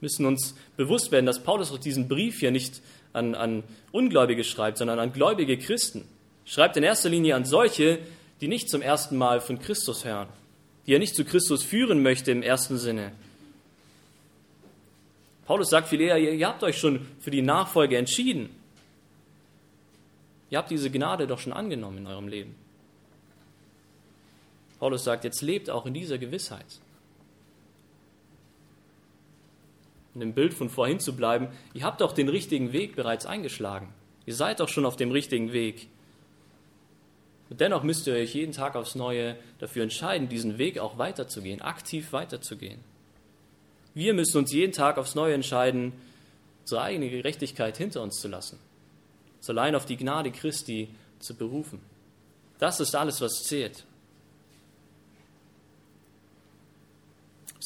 müssen 0.00 0.26
uns 0.26 0.56
bewusst 0.76 1.12
werden, 1.12 1.26
dass 1.26 1.44
Paulus 1.44 1.70
auch 1.70 1.78
diesen 1.78 2.08
Brief 2.08 2.40
hier 2.40 2.50
nicht 2.50 2.82
an, 3.12 3.36
an 3.36 3.62
Ungläubige 3.92 4.42
schreibt, 4.42 4.78
sondern 4.78 4.98
an 4.98 5.12
gläubige 5.12 5.56
Christen. 5.58 6.08
Schreibt 6.44 6.76
in 6.76 6.82
erster 6.82 7.08
Linie 7.08 7.36
an 7.36 7.44
solche, 7.44 8.00
die 8.40 8.48
nicht 8.48 8.68
zum 8.68 8.82
ersten 8.82 9.16
Mal 9.16 9.40
von 9.40 9.60
Christus 9.60 10.04
hören, 10.04 10.26
die 10.88 10.94
er 10.94 10.98
nicht 10.98 11.14
zu 11.14 11.24
Christus 11.24 11.62
führen 11.62 12.02
möchte 12.02 12.32
im 12.32 12.42
ersten 12.42 12.78
Sinne. 12.78 13.12
Paulus 15.46 15.70
sagt 15.70 15.86
viel 15.86 16.00
eher, 16.00 16.18
ihr 16.18 16.48
habt 16.48 16.64
euch 16.64 16.78
schon 16.78 17.06
für 17.20 17.30
die 17.30 17.42
Nachfolge 17.42 17.96
entschieden. 17.96 18.50
Ihr 20.50 20.58
habt 20.58 20.72
diese 20.72 20.90
Gnade 20.90 21.28
doch 21.28 21.38
schon 21.38 21.52
angenommen 21.52 21.98
in 21.98 22.06
eurem 22.08 22.26
Leben. 22.26 22.56
Paulus 24.82 25.04
sagt, 25.04 25.22
jetzt 25.22 25.42
lebt 25.42 25.70
auch 25.70 25.86
in 25.86 25.94
dieser 25.94 26.18
Gewissheit. 26.18 26.80
In 30.12 30.18
dem 30.18 30.34
Bild 30.34 30.54
von 30.54 30.68
vorhin 30.68 30.98
zu 30.98 31.14
bleiben, 31.14 31.46
ihr 31.72 31.84
habt 31.84 32.00
doch 32.00 32.10
den 32.10 32.28
richtigen 32.28 32.72
Weg 32.72 32.96
bereits 32.96 33.24
eingeschlagen. 33.24 33.94
Ihr 34.26 34.34
seid 34.34 34.58
doch 34.58 34.68
schon 34.68 34.84
auf 34.84 34.96
dem 34.96 35.12
richtigen 35.12 35.52
Weg. 35.52 35.86
Und 37.48 37.60
dennoch 37.60 37.84
müsst 37.84 38.08
ihr 38.08 38.14
euch 38.14 38.34
jeden 38.34 38.50
Tag 38.50 38.74
aufs 38.74 38.96
Neue 38.96 39.36
dafür 39.60 39.84
entscheiden, 39.84 40.28
diesen 40.28 40.58
Weg 40.58 40.80
auch 40.80 40.98
weiterzugehen, 40.98 41.62
aktiv 41.62 42.12
weiterzugehen. 42.12 42.80
Wir 43.94 44.14
müssen 44.14 44.38
uns 44.38 44.52
jeden 44.52 44.72
Tag 44.72 44.98
aufs 44.98 45.14
Neue 45.14 45.34
entscheiden, 45.34 45.92
unsere 46.62 46.82
eigene 46.82 47.08
Gerechtigkeit 47.08 47.76
hinter 47.76 48.02
uns 48.02 48.20
zu 48.20 48.26
lassen, 48.26 48.58
uns 49.36 49.48
allein 49.48 49.76
auf 49.76 49.86
die 49.86 49.96
Gnade 49.96 50.32
Christi 50.32 50.92
zu 51.20 51.36
berufen. 51.36 51.78
Das 52.58 52.80
ist 52.80 52.96
alles, 52.96 53.20
was 53.20 53.44
zählt. 53.44 53.84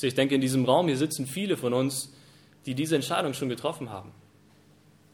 Ich 0.03 0.15
denke, 0.15 0.35
in 0.35 0.41
diesem 0.41 0.65
Raum 0.65 0.89
hier 0.89 0.97
sitzen 0.97 1.27
viele 1.27 1.57
von 1.57 1.73
uns, 1.73 2.13
die 2.67 2.75
diese 2.75 2.97
Entscheidung 2.97 3.33
schon 3.33 3.49
getroffen 3.49 3.91
haben. 3.91 4.13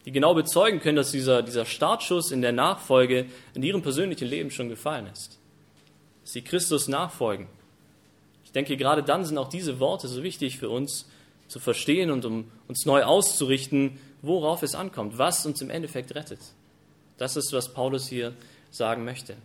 Die 0.05 0.11
genau 0.11 0.33
bezeugen 0.33 0.81
können, 0.81 0.97
dass 0.97 1.11
dieser, 1.11 1.41
dieser 1.41 1.65
Startschuss 1.65 2.31
in 2.31 2.41
der 2.41 2.51
Nachfolge 2.51 3.27
in 3.53 3.63
ihrem 3.63 3.81
persönlichen 3.81 4.27
Leben 4.27 4.51
schon 4.51 4.67
gefallen 4.67 5.07
ist. 5.07 5.39
Dass 6.23 6.33
sie 6.33 6.41
Christus 6.41 6.87
nachfolgen. 6.87 7.47
Ich 8.43 8.51
denke, 8.51 8.75
gerade 8.75 9.03
dann 9.03 9.23
sind 9.23 9.37
auch 9.37 9.49
diese 9.49 9.79
Worte 9.79 10.07
so 10.07 10.23
wichtig 10.23 10.57
für 10.57 10.69
uns 10.69 11.09
zu 11.47 11.59
verstehen 11.59 12.11
und 12.11 12.25
um 12.25 12.51
uns 12.67 12.85
neu 12.85 13.03
auszurichten, 13.03 13.99
worauf 14.21 14.63
es 14.63 14.75
ankommt, 14.75 15.17
was 15.17 15.45
uns 15.45 15.61
im 15.61 15.69
Endeffekt 15.69 16.15
rettet. 16.15 16.39
Das 17.17 17.35
ist, 17.35 17.53
was 17.53 17.73
Paulus 17.73 18.07
hier 18.07 18.33
sagen 18.71 19.05
möchte. 19.05 19.35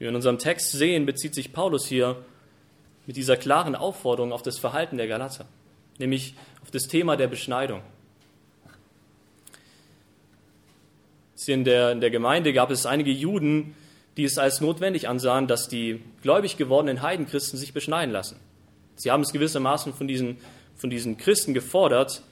Wie 0.00 0.04
wir 0.04 0.08
in 0.08 0.16
unserem 0.16 0.38
Text 0.38 0.72
sehen, 0.72 1.04
bezieht 1.04 1.34
sich 1.34 1.52
Paulus 1.52 1.84
hier 1.86 2.16
mit 3.06 3.16
dieser 3.16 3.36
klaren 3.36 3.74
Aufforderung 3.74 4.32
auf 4.32 4.40
das 4.40 4.58
Verhalten 4.58 4.96
der 4.96 5.06
Galater, 5.06 5.44
nämlich 5.98 6.34
auf 6.62 6.70
das 6.70 6.84
Thema 6.84 7.18
der 7.18 7.26
Beschneidung. 7.26 7.82
In 11.46 11.64
der, 11.64 11.92
in 11.92 12.00
der 12.00 12.08
Gemeinde 12.08 12.54
gab 12.54 12.70
es 12.70 12.86
einige 12.86 13.10
Juden, 13.10 13.74
die 14.16 14.24
es 14.24 14.38
als 14.38 14.62
notwendig 14.62 15.06
ansahen, 15.06 15.46
dass 15.46 15.68
die 15.68 16.00
gläubig 16.22 16.56
gewordenen 16.56 17.02
Heidenchristen 17.02 17.58
sich 17.58 17.74
beschneiden 17.74 18.10
lassen. 18.10 18.40
Sie 18.96 19.10
haben 19.10 19.20
es 19.20 19.32
gewissermaßen 19.32 19.92
von 19.92 20.08
diesen, 20.08 20.38
von 20.76 20.88
diesen 20.88 21.18
Christen 21.18 21.52
gefordert 21.52 22.22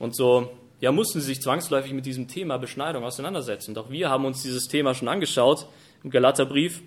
und 0.00 0.16
so 0.16 0.50
ja, 0.80 0.90
mussten 0.90 1.20
sie 1.20 1.26
sich 1.26 1.40
zwangsläufig 1.40 1.92
mit 1.92 2.06
diesem 2.06 2.26
Thema 2.26 2.58
Beschneidung 2.58 3.04
auseinandersetzen. 3.04 3.72
Doch 3.72 3.88
wir 3.88 4.10
haben 4.10 4.24
uns 4.24 4.42
dieses 4.42 4.64
Thema 4.64 4.94
schon 4.94 5.06
angeschaut 5.06 5.68
im 6.06 6.12
Galaterbrief 6.12 6.82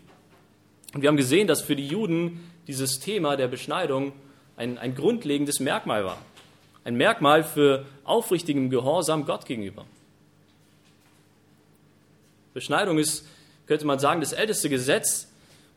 und 0.94 1.02
wir 1.02 1.10
haben 1.10 1.18
gesehen, 1.18 1.46
dass 1.46 1.62
für 1.62 1.76
die 1.76 1.86
Juden 1.86 2.40
dieses 2.68 3.02
Thema 3.02 3.36
der 3.36 3.50
Beschneidung 3.50 4.14
ein, 4.56 4.78
ein 4.78 4.96
grundlegendes 4.96 5.60
Merkmal 5.60 6.06
war. 6.06 6.18
Ein 6.86 6.96
Merkmal 6.96 7.44
für 7.44 7.86
aufrichtigem 8.06 8.70
Gehorsam 8.70 9.26
Gott 9.26 9.46
gegenüber. 9.46 9.84
Beschneidung 12.54 12.98
ist, 12.98 13.28
könnte 13.68 13.86
man 13.86 14.00
sagen, 14.00 14.22
das 14.22 14.32
älteste 14.32 14.70
Gesetz 14.70 15.28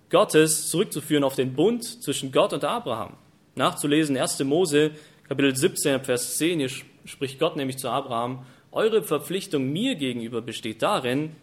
Gottes 0.08 0.68
zurückzuführen 0.68 1.25
auf 1.25 1.34
den 1.34 1.54
Bund 1.54 1.82
zwischen 1.84 2.30
Gott 2.30 2.52
und 2.52 2.62
Abraham. 2.62 3.14
Nachzulesen 3.56 4.16
1. 4.16 4.38
Mose, 4.44 4.92
Kapitel 5.26 5.56
17, 5.56 6.04
Vers 6.04 6.37
10, 6.37 6.61
hier 6.61 6.70
spricht 7.06 7.40
Gott 7.40 7.56
nämlich 7.56 7.78
zu 7.78 7.88
Abraham, 7.88 8.46
eure 8.70 9.02
Verpflichtung 9.02 9.72
mir 9.72 9.96
gegenüber 9.96 10.42
besteht 10.42 10.80
darin, 10.82 11.34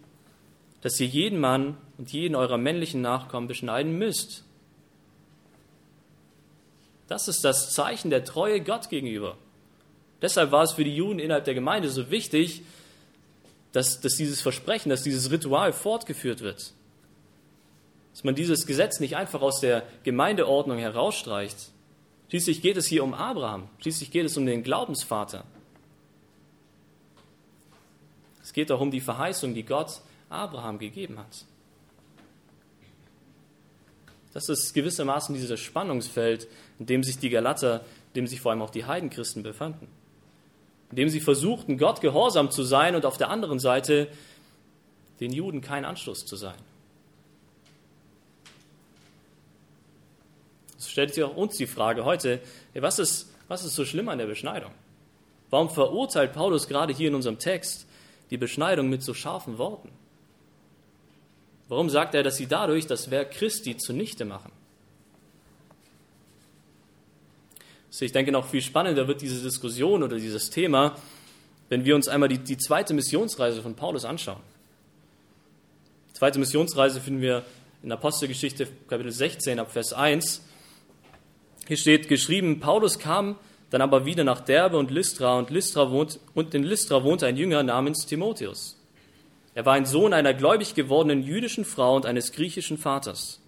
dass 0.82 1.00
ihr 1.00 1.08
jeden 1.08 1.40
Mann 1.40 1.78
und 1.98 2.12
jeden 2.12 2.36
eurer 2.36 2.58
männlichen 2.58 3.02
Nachkommen 3.02 3.48
beschneiden 3.48 3.98
müsst. 3.98 4.44
Das 7.08 7.28
ist 7.28 7.44
das 7.44 7.74
Zeichen 7.74 8.10
der 8.10 8.24
Treue 8.24 8.62
Gott 8.62 8.90
gegenüber. 8.90 9.38
Deshalb 10.22 10.52
war 10.52 10.64
es 10.64 10.74
für 10.74 10.84
die 10.84 10.96
Juden 10.96 11.20
innerhalb 11.20 11.46
der 11.46 11.54
Gemeinde 11.54 11.90
so 11.90 12.12
wichtig, 12.12 12.62
dass, 13.72 14.00
dass 14.02 14.16
dieses 14.16 14.42
Versprechen, 14.42 14.90
dass 14.90 15.04
dieses 15.04 15.32
Ritual 15.32 15.74
fortgeführt 15.74 16.42
wird. 16.42 16.74
Dass 18.14 18.24
man 18.24 18.36
dieses 18.36 18.66
Gesetz 18.66 19.00
nicht 19.00 19.16
einfach 19.16 19.42
aus 19.42 19.60
der 19.60 19.84
Gemeindeordnung 20.04 20.78
herausstreicht. 20.78 21.58
Schließlich 22.30 22.62
geht 22.62 22.78
es 22.78 22.88
hier 22.88 23.04
um 23.04 23.14
Abraham, 23.14 23.70
schließlich 23.80 24.12
geht 24.12 24.26
es 24.26 24.38
um 24.38 24.46
den 24.46 24.64
Glaubensvater. 24.64 25.46
Es 28.44 28.54
geht 28.54 28.72
auch 28.72 28.82
um 28.82 28.92
die 28.92 29.02
Verheißung, 29.02 29.54
die 29.54 29.64
Gott 29.64 30.02
Abraham 30.30 30.80
gegeben 30.80 31.20
hat. 31.20 31.46
Das 34.34 34.48
ist 34.48 34.74
gewissermaßen 34.74 35.34
dieses 35.34 35.60
Spannungsfeld, 35.60 36.48
in 36.78 36.86
dem 36.86 37.04
sich 37.04 37.18
die 37.18 37.30
Galater, 37.30 37.82
in 38.10 38.22
dem 38.22 38.28
sich 38.28 38.42
vor 38.42 38.52
allem 38.52 38.62
auch 38.62 38.70
die 38.70 38.86
Heidenchristen 38.86 39.44
befanden. 39.44 39.88
In 40.92 40.98
dem 40.98 41.10
sie 41.10 41.20
versuchten, 41.20 41.78
Gott 41.78 42.02
gehorsam 42.02 42.52
zu 42.52 42.64
sein 42.64 42.96
und 42.96 43.06
auf 43.06 43.18
der 43.18 43.30
anderen 43.30 43.60
Seite 43.60 44.08
den 45.20 45.34
Juden 45.34 45.62
kein 45.62 45.84
Anschluss 45.84 46.26
zu 46.26 46.36
sein. 46.36 46.58
Es 50.78 50.90
stellt 50.90 51.14
sich 51.14 51.24
auch 51.24 51.36
uns 51.36 51.58
die 51.58 51.68
Frage 51.68 52.06
heute, 52.06 52.40
was 52.74 53.00
ist, 53.00 53.34
was 53.48 53.66
ist 53.66 53.76
so 53.76 53.84
schlimm 53.84 54.10
an 54.10 54.18
der 54.18 54.28
Beschneidung? 54.28 54.72
Warum 55.50 55.70
verurteilt 55.70 56.34
Paulus 56.34 56.68
gerade 56.68 56.94
hier 56.94 57.10
in 57.10 57.16
unserem 57.16 57.40
Text 57.40 57.88
die 58.30 58.38
Beschneidung 58.38 58.90
mit 58.90 59.04
so 59.04 59.14
scharfen 59.14 59.58
Worten? 59.58 59.90
Warum 61.70 61.90
sagt 61.90 62.16
er, 62.16 62.24
dass 62.24 62.36
sie 62.36 62.48
dadurch 62.48 62.88
das 62.88 63.12
Werk 63.12 63.32
Christi 63.32 63.78
zunichte 63.78 64.26
machen? 64.26 64.52
Also 67.88 68.06
ich 68.06 68.12
denke, 68.12 68.32
noch 68.32 68.48
viel 68.48 68.62
spannender 68.62 69.08
wird 69.08 69.22
diese 69.22 69.42
Diskussion 69.42 70.04
oder 70.04 70.18
dieses 70.18 70.50
Thema, 70.50 70.96
wenn 71.70 71.86
wir 71.86 71.96
uns 71.96 72.08
einmal 72.08 72.30
die, 72.30 72.40
die 72.40 72.58
zweite 72.58 72.94
Missionsreise 72.94 73.62
von 73.62 73.76
Paulus 73.76 74.04
anschauen. 74.04 74.42
Die 76.10 76.14
zweite 76.14 76.40
Missionsreise 76.40 77.02
finden 77.02 77.22
wir 77.22 77.46
in 77.84 77.92
Apostelgeschichte 77.92 78.68
Kapitel 78.88 79.12
16 79.12 79.60
ab 79.60 79.72
Vers 79.72 79.94
1. 79.94 80.44
Hier 81.68 81.78
steht 81.78 82.08
geschrieben, 82.08 82.60
Paulus 82.60 82.98
kam 82.98 83.38
dann 83.70 83.82
aber 83.82 84.06
wieder 84.06 84.24
nach 84.24 84.42
Derbe 84.42 84.78
und 84.78 84.90
Lystra 84.90 85.38
und, 85.38 85.52
Lystra 85.52 85.92
wohnt, 85.92 86.20
und 86.34 86.56
in 86.56 86.64
Lystra 86.64 87.04
wohnte 87.04 87.28
ein 87.28 87.38
Jünger 87.38 87.62
namens 87.62 88.08
Timotheus. 88.08 88.79
Er 89.60 89.66
war 89.66 89.74
ein 89.74 89.86
Sohn 89.86 90.14
einer 90.14 90.34
gläubig 90.34 90.74
gewordenen 90.74 91.22
jüdischen 91.22 91.66
Frau 91.66 91.94
und 91.98 92.06
eines 92.06 92.32
griechischen 92.32 92.78
Vaters. 92.78 93.42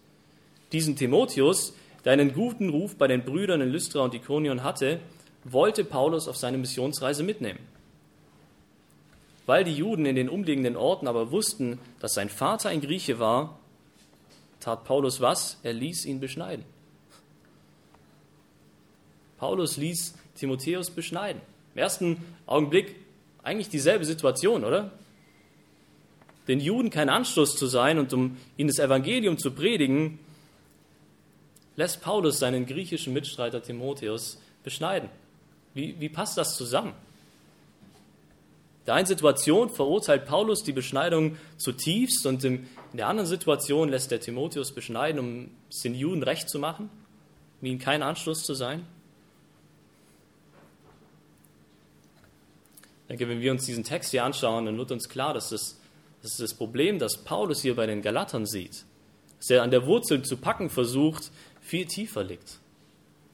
Diesen 0.74 0.98
Timotheus, 0.98 1.74
der 2.04 2.12
einen 2.12 2.34
guten 2.34 2.68
Ruf 2.68 2.98
bei 2.98 3.08
den 3.08 3.24
Brüdern 3.24 3.62
in 3.62 3.70
Lystra 3.70 4.02
und 4.02 4.14
Ikonion 4.14 4.62
hatte, 4.62 5.00
wollte 5.46 5.86
Paulus 5.86 6.28
auf 6.28 6.36
seine 6.36 6.58
Missionsreise 6.58 7.24
mitnehmen. 7.24 7.60
Weil 9.46 9.64
die 9.64 9.74
Juden 9.74 10.06
in 10.06 10.18
den 10.18 10.28
umliegenden 10.28 10.76
Orten 10.76 11.08
aber 11.08 11.32
wussten, 11.32 11.80
dass 12.02 12.14
sein 12.14 12.28
Vater 12.28 12.68
ein 12.68 12.82
Grieche 12.82 13.18
war, 13.18 13.58
tat 14.60 14.84
Paulus 14.84 15.22
was? 15.22 15.62
Er 15.64 15.72
ließ 15.72 16.04
ihn 16.04 16.20
beschneiden. 16.20 16.66
Paulus 19.38 19.78
ließ 19.78 20.16
Timotheus 20.36 20.90
beschneiden. 20.90 21.42
Im 21.74 21.80
ersten 21.80 22.18
Augenblick 22.48 22.98
eigentlich 23.44 23.70
dieselbe 23.70 24.04
Situation, 24.04 24.66
oder? 24.66 24.92
Den 26.52 26.60
Juden 26.60 26.90
kein 26.90 27.08
Anstoß 27.08 27.56
zu 27.56 27.66
sein 27.66 27.98
und 27.98 28.12
um 28.12 28.38
ihnen 28.58 28.68
das 28.68 28.78
Evangelium 28.78 29.38
zu 29.38 29.52
predigen, 29.52 30.20
lässt 31.78 32.02
Paulus 32.02 32.40
seinen 32.40 32.66
griechischen 32.66 33.14
Mitstreiter 33.14 33.64
Timotheus 33.64 34.38
beschneiden. 34.62 35.10
Wie, 35.74 35.98
wie 36.02 36.10
passt 36.10 36.38
das 36.38 36.58
zusammen? 36.58 36.90
In 38.82 38.86
der 38.88 38.96
einen 38.96 39.06
Situation 39.06 39.70
verurteilt 39.70 40.26
Paulus 40.26 40.62
die 40.64 40.74
Beschneidung 40.74 41.38
zutiefst 41.56 42.26
und 42.26 42.44
in 42.44 42.68
der 42.92 43.08
anderen 43.08 43.30
Situation 43.30 43.88
lässt 43.88 44.12
der 44.12 44.20
Timotheus 44.20 44.74
beschneiden, 44.74 45.20
um 45.20 45.52
es 45.70 45.80
den 45.80 45.96
Juden 45.96 46.22
recht 46.22 46.50
zu 46.50 46.60
machen, 46.60 46.90
um 47.62 47.66
ihnen 47.66 47.80
kein 47.80 48.04
Anschluss 48.04 48.44
zu 48.44 48.56
sein. 48.56 48.86
Ich 53.04 53.08
denke, 53.08 53.30
wenn 53.30 53.40
wir 53.40 53.52
uns 53.54 53.66
diesen 53.66 53.86
Text 53.86 54.12
hier 54.12 54.26
anschauen, 54.26 54.66
dann 54.66 54.78
wird 54.78 54.92
uns 54.92 55.08
klar, 55.08 55.34
dass 55.34 55.54
es 55.54 55.81
das 56.22 56.32
ist 56.32 56.42
das 56.42 56.54
Problem, 56.54 57.00
das 57.00 57.18
Paulus 57.18 57.62
hier 57.62 57.76
bei 57.76 57.86
den 57.86 58.02
Galatern 58.02 58.46
sieht. 58.46 58.86
Dass 59.40 59.50
er 59.50 59.64
an 59.64 59.72
der 59.72 59.88
Wurzel 59.88 60.22
zu 60.24 60.38
packen 60.38 60.70
versucht, 60.70 61.32
viel 61.62 61.86
tiefer 61.86 62.24
liegt. 62.24 62.60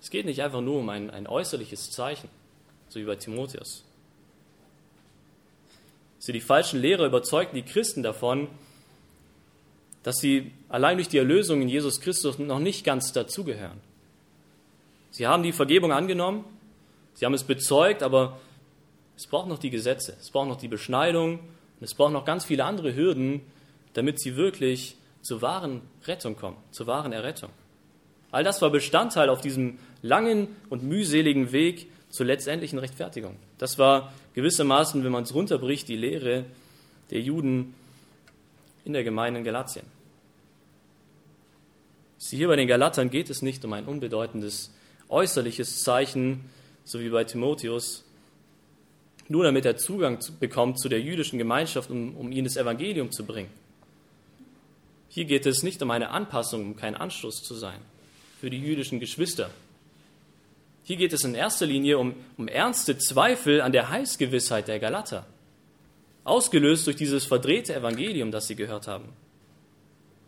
Es 0.01 0.09
geht 0.09 0.25
nicht 0.25 0.41
einfach 0.41 0.61
nur 0.61 0.79
um 0.79 0.89
ein, 0.89 1.09
ein 1.09 1.27
äußerliches 1.27 1.91
Zeichen, 1.91 2.29
so 2.87 2.99
wie 2.99 3.03
bei 3.03 3.15
Timotheus. 3.15 3.83
Sie 6.19 6.31
die 6.31 6.41
falschen 6.41 6.79
Lehrer 6.79 7.05
überzeugten 7.05 7.55
die 7.55 7.63
Christen 7.63 8.03
davon, 8.03 8.47
dass 10.03 10.17
sie 10.17 10.51
allein 10.69 10.97
durch 10.97 11.09
die 11.09 11.17
Erlösung 11.17 11.61
in 11.61 11.67
Jesus 11.67 11.99
Christus 11.99 12.39
noch 12.39 12.59
nicht 12.59 12.85
ganz 12.85 13.11
dazugehören. 13.11 13.81
Sie 15.11 15.27
haben 15.27 15.43
die 15.43 15.51
Vergebung 15.51 15.91
angenommen, 15.91 16.45
sie 17.15 17.25
haben 17.25 17.33
es 17.33 17.43
bezeugt, 17.43 18.03
aber 18.03 18.39
es 19.17 19.27
braucht 19.27 19.49
noch 19.49 19.59
die 19.59 19.69
Gesetze, 19.69 20.15
es 20.19 20.29
braucht 20.29 20.47
noch 20.47 20.57
die 20.57 20.67
Beschneidung 20.67 21.39
und 21.79 21.83
es 21.83 21.93
braucht 21.93 22.13
noch 22.13 22.25
ganz 22.25 22.45
viele 22.45 22.65
andere 22.65 22.95
Hürden, 22.95 23.41
damit 23.93 24.19
sie 24.19 24.35
wirklich 24.35 24.97
zur 25.21 25.41
wahren 25.41 25.81
Rettung 26.05 26.35
kommen, 26.35 26.57
zur 26.71 26.87
wahren 26.87 27.13
Errettung. 27.13 27.49
All 28.31 28.43
das 28.43 28.61
war 28.61 28.69
Bestandteil 28.69 29.29
auf 29.29 29.41
diesem 29.41 29.79
langen 30.01 30.47
und 30.69 30.83
mühseligen 30.83 31.51
Weg 31.51 31.87
zur 32.09 32.25
letztendlichen 32.25 32.79
Rechtfertigung. 32.79 33.37
Das 33.57 33.77
war 33.77 34.13
gewissermaßen, 34.33 35.03
wenn 35.03 35.11
man 35.11 35.23
es 35.23 35.33
runterbricht, 35.33 35.87
die 35.87 35.95
Lehre 35.95 36.45
der 37.09 37.21
Juden 37.21 37.73
in 38.85 38.93
der 38.93 39.03
Gemeinde 39.03 39.39
in 39.39 39.45
Galatien. 39.45 39.85
Sie 42.17 42.37
hier 42.37 42.47
bei 42.47 42.55
den 42.55 42.67
Galatern 42.67 43.09
geht 43.09 43.29
es 43.29 43.41
nicht 43.41 43.63
um 43.63 43.73
ein 43.73 43.85
unbedeutendes 43.85 44.73
äußerliches 45.09 45.83
Zeichen, 45.83 46.49
so 46.83 46.99
wie 46.99 47.09
bei 47.09 47.23
Timotheus, 47.23 48.03
nur 49.29 49.43
damit 49.43 49.65
er 49.65 49.77
Zugang 49.77 50.19
bekommt 50.39 50.79
zu 50.79 50.89
der 50.89 51.01
jüdischen 51.01 51.37
Gemeinschaft, 51.37 51.89
um, 51.89 52.15
um 52.15 52.31
ihnen 52.31 52.45
das 52.45 52.57
Evangelium 52.57 53.11
zu 53.11 53.25
bringen. 53.25 53.49
Hier 55.09 55.25
geht 55.25 55.45
es 55.45 55.63
nicht 55.63 55.81
um 55.81 55.91
eine 55.91 56.09
Anpassung, 56.09 56.61
um 56.61 56.75
kein 56.75 56.95
Anstoß 56.95 57.43
zu 57.43 57.55
sein 57.55 57.79
für 58.39 58.49
die 58.49 58.59
jüdischen 58.59 58.99
Geschwister. 58.99 59.49
Hier 60.83 60.95
geht 60.95 61.11
es 61.11 61.23
in 61.23 61.35
erster 61.35 61.65
Linie 61.65 61.97
um, 61.97 62.15
um 62.37 62.47
ernste 62.47 62.97
Zweifel 62.97 63.61
an 63.61 63.71
der 63.71 63.89
Heilsgewissheit 63.89 64.67
der 64.67 64.79
Galater, 64.79 65.25
ausgelöst 66.23 66.87
durch 66.87 66.95
dieses 66.95 67.25
verdrehte 67.25 67.75
Evangelium, 67.75 68.31
das 68.31 68.47
sie 68.47 68.55
gehört 68.55 68.87
haben. 68.87 69.09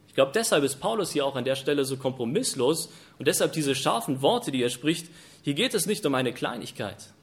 Ich 0.08 0.16
glaube, 0.16 0.32
deshalb 0.34 0.64
ist 0.64 0.80
Paulus 0.80 1.12
hier 1.12 1.26
auch 1.26 1.36
an 1.36 1.46
der 1.46 1.56
Stelle 1.56 1.86
so 1.86 1.96
kompromisslos 1.96 2.92
und 3.20 3.28
deshalb 3.28 3.54
diese 3.54 3.76
scharfen 3.76 4.22
Worte, 4.22 4.52
die 4.52 4.62
er 4.62 4.70
spricht. 4.70 5.08
Hier 5.44 5.54
geht 5.54 5.74
es 5.74 5.86
nicht 5.86 6.06
um 6.06 6.16
eine 6.16 6.34
Kleinigkeit. 6.34 7.14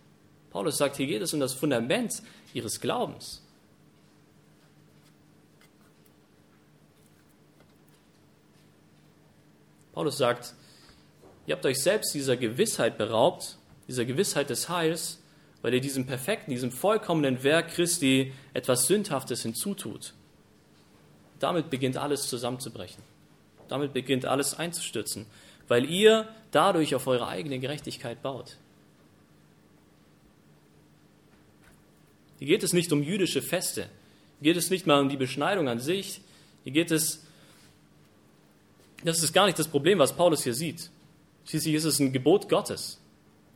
Paulus 0.56 0.78
sagt, 0.78 0.96
hier 0.96 1.06
geht 1.06 1.20
es 1.20 1.34
um 1.34 1.40
das 1.40 1.52
Fundament 1.52 2.22
ihres 2.54 2.80
Glaubens. 2.80 3.42
Paulus 9.92 10.16
sagt, 10.16 10.54
ihr 11.46 11.54
habt 11.54 11.66
euch 11.66 11.82
selbst 11.82 12.14
dieser 12.14 12.38
Gewissheit 12.38 12.96
beraubt, 12.96 13.58
dieser 13.86 14.06
Gewissheit 14.06 14.48
des 14.48 14.70
Heils, 14.70 15.18
weil 15.60 15.74
ihr 15.74 15.82
diesem 15.82 16.06
perfekten, 16.06 16.52
diesem 16.52 16.72
vollkommenen 16.72 17.42
Werk 17.44 17.74
Christi 17.74 18.32
etwas 18.54 18.86
Sündhaftes 18.86 19.42
hinzutut. 19.42 20.14
Damit 21.38 21.68
beginnt 21.68 21.98
alles 21.98 22.30
zusammenzubrechen. 22.30 23.02
Damit 23.68 23.92
beginnt 23.92 24.24
alles 24.24 24.58
einzustürzen, 24.58 25.26
weil 25.68 25.84
ihr 25.84 26.26
dadurch 26.50 26.94
auf 26.94 27.06
eure 27.08 27.28
eigene 27.28 27.58
Gerechtigkeit 27.58 28.22
baut. 28.22 28.56
Hier 32.38 32.48
geht 32.48 32.62
es 32.62 32.72
nicht 32.72 32.92
um 32.92 33.02
jüdische 33.02 33.42
Feste. 33.42 33.88
Hier 34.40 34.52
geht 34.52 34.56
es 34.56 34.70
nicht 34.70 34.86
mal 34.86 35.00
um 35.00 35.08
die 35.08 35.16
Beschneidung 35.16 35.68
an 35.68 35.80
sich. 35.80 36.20
Hier 36.64 36.72
geht 36.72 36.90
es, 36.90 37.24
das 39.04 39.22
ist 39.22 39.32
gar 39.32 39.46
nicht 39.46 39.58
das 39.58 39.68
Problem, 39.68 39.98
was 39.98 40.14
Paulus 40.14 40.42
hier 40.42 40.54
sieht. 40.54 40.90
Schließlich 41.46 41.74
ist 41.74 41.84
es 41.84 42.00
ein 42.00 42.12
Gebot 42.12 42.48
Gottes. 42.48 43.00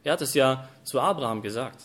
Er 0.05 0.13
hat 0.13 0.23
es 0.23 0.35
ja 0.35 0.69
zu 0.85 1.01
Abraham 1.01 1.43
gesagt. 1.43 1.83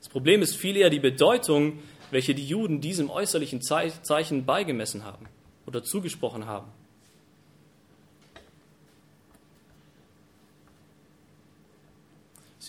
Das 0.00 0.08
Problem 0.08 0.42
ist 0.42 0.56
viel 0.56 0.76
eher 0.76 0.90
die 0.90 0.98
Bedeutung, 0.98 1.78
welche 2.10 2.34
die 2.34 2.46
Juden 2.46 2.80
diesem 2.80 3.08
äußerlichen 3.08 3.62
Zeichen 3.62 4.44
beigemessen 4.44 5.04
haben 5.04 5.26
oder 5.66 5.82
zugesprochen 5.82 6.46
haben. 6.46 6.66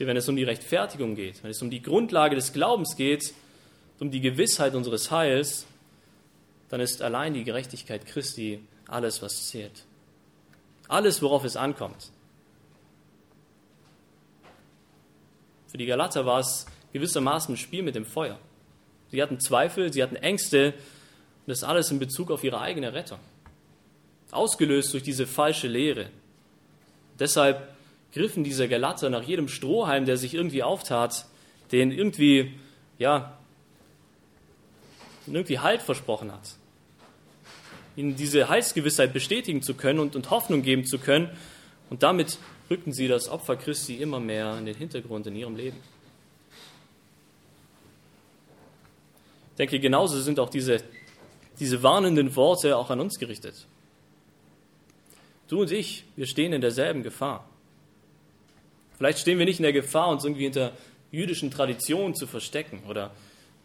Wenn 0.07 0.17
es 0.17 0.27
um 0.29 0.35
die 0.35 0.43
Rechtfertigung 0.43 1.15
geht, 1.15 1.43
wenn 1.43 1.51
es 1.51 1.61
um 1.61 1.69
die 1.69 1.81
Grundlage 1.81 2.35
des 2.35 2.53
Glaubens 2.53 2.95
geht, 2.95 3.33
um 3.99 4.09
die 4.09 4.21
Gewissheit 4.21 4.73
unseres 4.73 5.11
Heils, 5.11 5.67
dann 6.69 6.81
ist 6.81 7.01
allein 7.01 7.33
die 7.33 7.43
Gerechtigkeit 7.43 8.05
Christi 8.05 8.63
alles, 8.87 9.21
was 9.21 9.49
zählt. 9.49 9.85
Alles, 10.87 11.21
worauf 11.21 11.43
es 11.43 11.55
ankommt. 11.55 12.11
Für 15.67 15.77
die 15.77 15.85
Galater 15.85 16.25
war 16.25 16.39
es 16.39 16.65
gewissermaßen 16.93 17.53
ein 17.53 17.57
Spiel 17.57 17.83
mit 17.83 17.95
dem 17.95 18.05
Feuer. 18.05 18.37
Sie 19.11 19.21
hatten 19.21 19.39
Zweifel, 19.39 19.93
sie 19.93 20.01
hatten 20.01 20.15
Ängste 20.15 20.73
und 21.45 21.47
das 21.47 21.63
alles 21.63 21.91
in 21.91 21.99
Bezug 21.99 22.31
auf 22.31 22.43
ihre 22.43 22.59
eigene 22.59 22.93
Rettung. 22.93 23.19
Ausgelöst 24.31 24.93
durch 24.93 25.03
diese 25.03 25.27
falsche 25.27 25.67
Lehre. 25.67 26.09
Deshalb 27.19 27.73
griffen 28.13 28.43
diese 28.43 28.67
Galater 28.67 29.09
nach 29.09 29.23
jedem 29.23 29.47
Strohhalm, 29.47 30.05
der 30.05 30.17
sich 30.17 30.33
irgendwie 30.33 30.63
auftat, 30.63 31.25
den 31.71 31.91
irgendwie, 31.91 32.53
ja, 32.97 33.37
irgendwie 35.27 35.59
Halt 35.59 35.81
versprochen 35.81 36.31
hat 36.31 36.55
ihnen 37.95 38.15
diese 38.15 38.49
Heilsgewissheit 38.49 39.13
bestätigen 39.13 39.61
zu 39.61 39.73
können 39.73 39.99
und, 39.99 40.15
und 40.15 40.29
Hoffnung 40.29 40.61
geben 40.61 40.85
zu 40.85 40.97
können. 40.97 41.29
Und 41.89 42.03
damit 42.03 42.37
rückten 42.69 42.93
sie 42.93 43.07
das 43.07 43.27
Opfer 43.27 43.57
Christi 43.57 43.95
immer 43.95 44.19
mehr 44.19 44.57
in 44.57 44.65
den 44.65 44.75
Hintergrund 44.75 45.27
in 45.27 45.35
ihrem 45.35 45.55
Leben. 45.55 45.77
Ich 49.51 49.57
denke, 49.57 49.79
genauso 49.79 50.19
sind 50.19 50.39
auch 50.39 50.49
diese, 50.49 50.81
diese 51.59 51.83
warnenden 51.83 52.35
Worte 52.35 52.77
auch 52.77 52.89
an 52.89 52.99
uns 52.99 53.19
gerichtet. 53.19 53.67
Du 55.49 55.61
und 55.61 55.71
ich, 55.71 56.05
wir 56.15 56.25
stehen 56.25 56.53
in 56.53 56.61
derselben 56.61 57.03
Gefahr. 57.03 57.47
Vielleicht 59.01 59.17
stehen 59.17 59.39
wir 59.39 59.47
nicht 59.47 59.57
in 59.57 59.63
der 59.63 59.73
Gefahr, 59.73 60.09
uns 60.09 60.25
irgendwie 60.25 60.43
hinter 60.43 60.73
jüdischen 61.09 61.49
Traditionen 61.49 62.13
zu 62.13 62.27
verstecken 62.27 62.83
oder, 62.87 63.09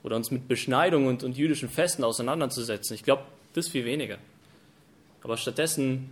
oder 0.03 0.17
uns 0.17 0.31
mit 0.31 0.49
Beschneidung 0.49 1.07
und, 1.07 1.23
und 1.25 1.37
jüdischen 1.37 1.69
Festen 1.69 2.05
auseinanderzusetzen. 2.05 2.95
Ich 2.95 3.03
glaube, 3.03 3.25
das 3.53 3.69
viel 3.69 3.85
weniger. 3.85 4.17
Aber 5.23 5.37
stattdessen 5.37 6.09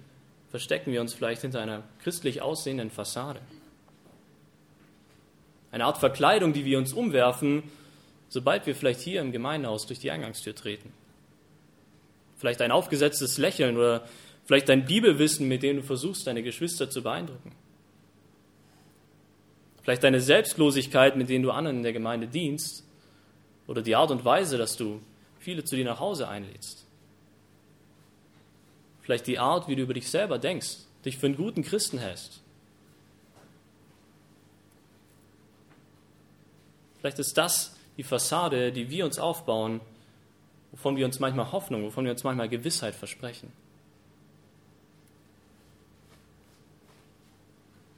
verstecken 0.51 0.93
wir 0.93 1.01
uns 1.01 1.15
vielleicht 1.15 1.41
hinter 1.41 1.63
einer 1.63 1.85
christlich 2.03 2.43
aussehenden 2.43 2.91
Fassade. 2.91 3.41
Eine 5.71 5.87
Art 5.87 5.97
Verkleidung, 5.97 6.53
die 6.53 6.67
wir 6.67 6.77
uns 6.77 6.93
umwerfen, 6.93 7.63
sobald 8.29 8.67
wir 8.67 8.75
vielleicht 8.75 9.01
hier 9.01 9.23
im 9.23 9.33
Gemeindehaus 9.33 9.87
durch 9.87 10.01
die 10.01 10.11
Eingangstür 10.11 10.55
treten. 10.55 10.93
Vielleicht 12.37 12.61
ein 12.61 12.73
aufgesetztes 12.73 13.39
Lächeln 13.39 13.79
oder 13.79 14.07
vielleicht 14.45 14.69
dein 14.69 14.85
Bibelwissen, 14.85 15.49
mit 15.49 15.63
dem 15.63 15.79
du 15.79 15.83
versuchst, 15.83 16.27
deine 16.27 16.43
Geschwister 16.43 16.91
zu 16.91 17.03
beeindrucken. 17.03 17.53
Vielleicht 19.85 20.03
deine 20.03 20.21
Selbstlosigkeit, 20.21 21.15
mit 21.15 21.29
denen 21.29 21.45
du 21.45 21.51
anderen 21.51 21.77
in 21.77 21.83
der 21.83 21.93
Gemeinde 21.93 22.27
dienst. 22.27 22.85
Oder 23.67 23.83
die 23.83 23.95
Art 23.95 24.11
und 24.11 24.25
Weise, 24.25 24.57
dass 24.57 24.77
du 24.77 25.01
viele 25.39 25.63
zu 25.63 25.77
dir 25.77 25.85
nach 25.85 26.01
Hause 26.01 26.27
einlädst. 26.27 26.87
Vielleicht 29.03 29.27
die 29.27 29.39
Art, 29.39 29.69
wie 29.69 29.77
du 29.77 29.83
über 29.83 29.93
dich 29.93 30.09
selber 30.09 30.39
denkst, 30.39 30.79
dich 31.05 31.19
für 31.19 31.27
einen 31.27 31.37
guten 31.37 31.63
Christen 31.63 31.99
hältst. 31.99 32.41
Vielleicht 36.99 37.19
ist 37.19 37.37
das 37.37 37.77
die 37.99 38.03
Fassade, 38.03 38.73
die 38.73 38.89
wir 38.89 39.05
uns 39.05 39.19
aufbauen, 39.19 39.83
wovon 40.73 40.97
wir 40.97 41.05
uns 41.05 41.21
manchmal 41.21 41.53
Hoffnung, 41.53 41.85
wovon 41.85 42.07
wir 42.07 42.13
uns 42.13 42.25
manchmal 42.25 42.49
Gewissheit 42.49 42.95
versprechen. 42.95 43.53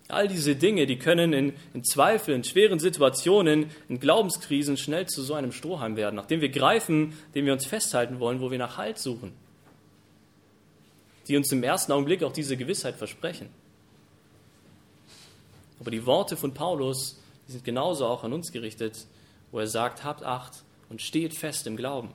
All 0.08 0.28
diese 0.28 0.54
Dinge, 0.54 0.86
die 0.86 0.98
können 0.98 1.32
in, 1.32 1.52
in 1.74 1.84
Zweifel, 1.84 2.34
in 2.34 2.44
schweren 2.44 2.78
Situationen, 2.78 3.70
in 3.88 3.98
Glaubenskrisen 3.98 4.76
schnell 4.76 5.06
zu 5.06 5.22
so 5.22 5.34
einem 5.34 5.52
Strohhalm 5.52 5.96
werden, 5.96 6.14
nachdem 6.14 6.40
wir 6.40 6.48
greifen, 6.48 7.14
dem 7.34 7.46
wir 7.46 7.52
uns 7.52 7.66
festhalten 7.66 8.20
wollen, 8.20 8.40
wo 8.40 8.50
wir 8.50 8.58
nach 8.58 8.76
Halt 8.76 8.98
suchen 8.98 9.32
die 11.28 11.36
uns 11.36 11.50
im 11.52 11.62
ersten 11.62 11.92
Augenblick 11.92 12.22
auch 12.22 12.32
diese 12.32 12.56
Gewissheit 12.56 12.96
versprechen. 12.96 13.48
Aber 15.80 15.90
die 15.90 16.06
Worte 16.06 16.36
von 16.36 16.54
Paulus 16.54 17.20
die 17.46 17.52
sind 17.52 17.64
genauso 17.64 18.06
auch 18.06 18.24
an 18.24 18.32
uns 18.32 18.50
gerichtet, 18.50 19.06
wo 19.52 19.60
er 19.60 19.68
sagt, 19.68 20.02
habt 20.02 20.24
Acht 20.24 20.64
und 20.88 21.00
steht 21.00 21.34
fest 21.34 21.66
im 21.68 21.76
Glauben. 21.76 22.10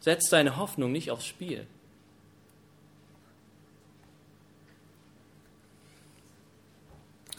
Setzt 0.00 0.32
deine 0.32 0.56
Hoffnung 0.56 0.90
nicht 0.90 1.10
aufs 1.10 1.26
Spiel. 1.26 1.66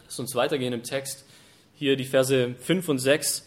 Lass 0.10 0.20
uns 0.20 0.34
weitergehen 0.34 0.74
im 0.74 0.82
Text. 0.82 1.24
Hier 1.76 1.96
die 1.96 2.04
Verse 2.04 2.56
5 2.60 2.90
und 2.90 2.98
6 2.98 3.46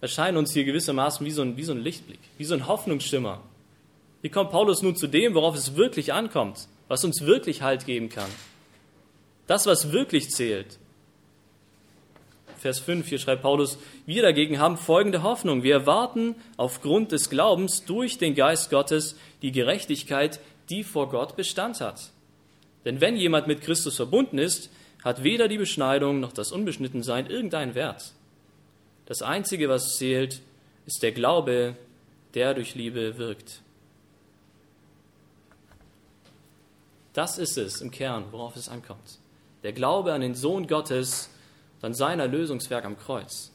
erscheinen 0.00 0.36
uns 0.36 0.52
hier 0.52 0.64
gewissermaßen 0.64 1.24
wie 1.24 1.30
so 1.30 1.42
ein, 1.42 1.56
wie 1.56 1.62
so 1.62 1.70
ein 1.70 1.80
Lichtblick, 1.80 2.18
wie 2.36 2.44
so 2.44 2.54
ein 2.54 2.66
Hoffnungsschimmer, 2.66 3.40
wie 4.20 4.28
kommt 4.28 4.50
Paulus 4.50 4.82
nun 4.82 4.96
zu 4.96 5.06
dem, 5.06 5.34
worauf 5.34 5.54
es 5.54 5.76
wirklich 5.76 6.12
ankommt, 6.12 6.66
was 6.88 7.04
uns 7.04 7.26
wirklich 7.26 7.62
Halt 7.62 7.86
geben 7.86 8.08
kann? 8.08 8.28
Das, 9.46 9.66
was 9.66 9.92
wirklich 9.92 10.30
zählt. 10.30 10.80
Vers 12.58 12.80
5, 12.80 13.06
hier 13.06 13.18
schreibt 13.18 13.42
Paulus, 13.42 13.78
wir 14.04 14.22
dagegen 14.22 14.58
haben 14.58 14.76
folgende 14.76 15.22
Hoffnung. 15.22 15.62
Wir 15.62 15.74
erwarten 15.74 16.34
aufgrund 16.56 17.12
des 17.12 17.30
Glaubens 17.30 17.84
durch 17.84 18.18
den 18.18 18.34
Geist 18.34 18.68
Gottes 18.68 19.16
die 19.42 19.52
Gerechtigkeit, 19.52 20.40
die 20.70 20.82
vor 20.82 21.08
Gott 21.08 21.36
Bestand 21.36 21.80
hat. 21.80 22.10
Denn 22.84 23.00
wenn 23.00 23.16
jemand 23.16 23.46
mit 23.46 23.60
Christus 23.60 23.94
verbunden 23.94 24.38
ist, 24.38 24.70
hat 25.04 25.22
weder 25.22 25.48
die 25.48 25.58
Beschneidung 25.58 26.18
noch 26.18 26.32
das 26.32 26.50
Unbeschnittensein 26.50 27.26
irgendeinen 27.26 27.74
Wert. 27.74 28.12
Das 29.04 29.20
Einzige, 29.20 29.68
was 29.68 29.96
zählt, 29.96 30.40
ist 30.86 31.02
der 31.02 31.12
Glaube, 31.12 31.76
der 32.32 32.54
durch 32.54 32.74
Liebe 32.74 33.18
wirkt. 33.18 33.60
Das 37.12 37.38
ist 37.38 37.58
es 37.58 37.82
im 37.82 37.90
Kern, 37.90 38.24
worauf 38.32 38.56
es 38.56 38.68
ankommt. 38.68 39.18
Der 39.62 39.72
Glaube 39.72 40.14
an 40.14 40.22
den 40.22 40.34
Sohn 40.34 40.66
Gottes, 40.66 41.28
an 41.82 41.94
sein 41.94 42.18
Erlösungswerk 42.18 42.86
am 42.86 42.98
Kreuz. 42.98 43.52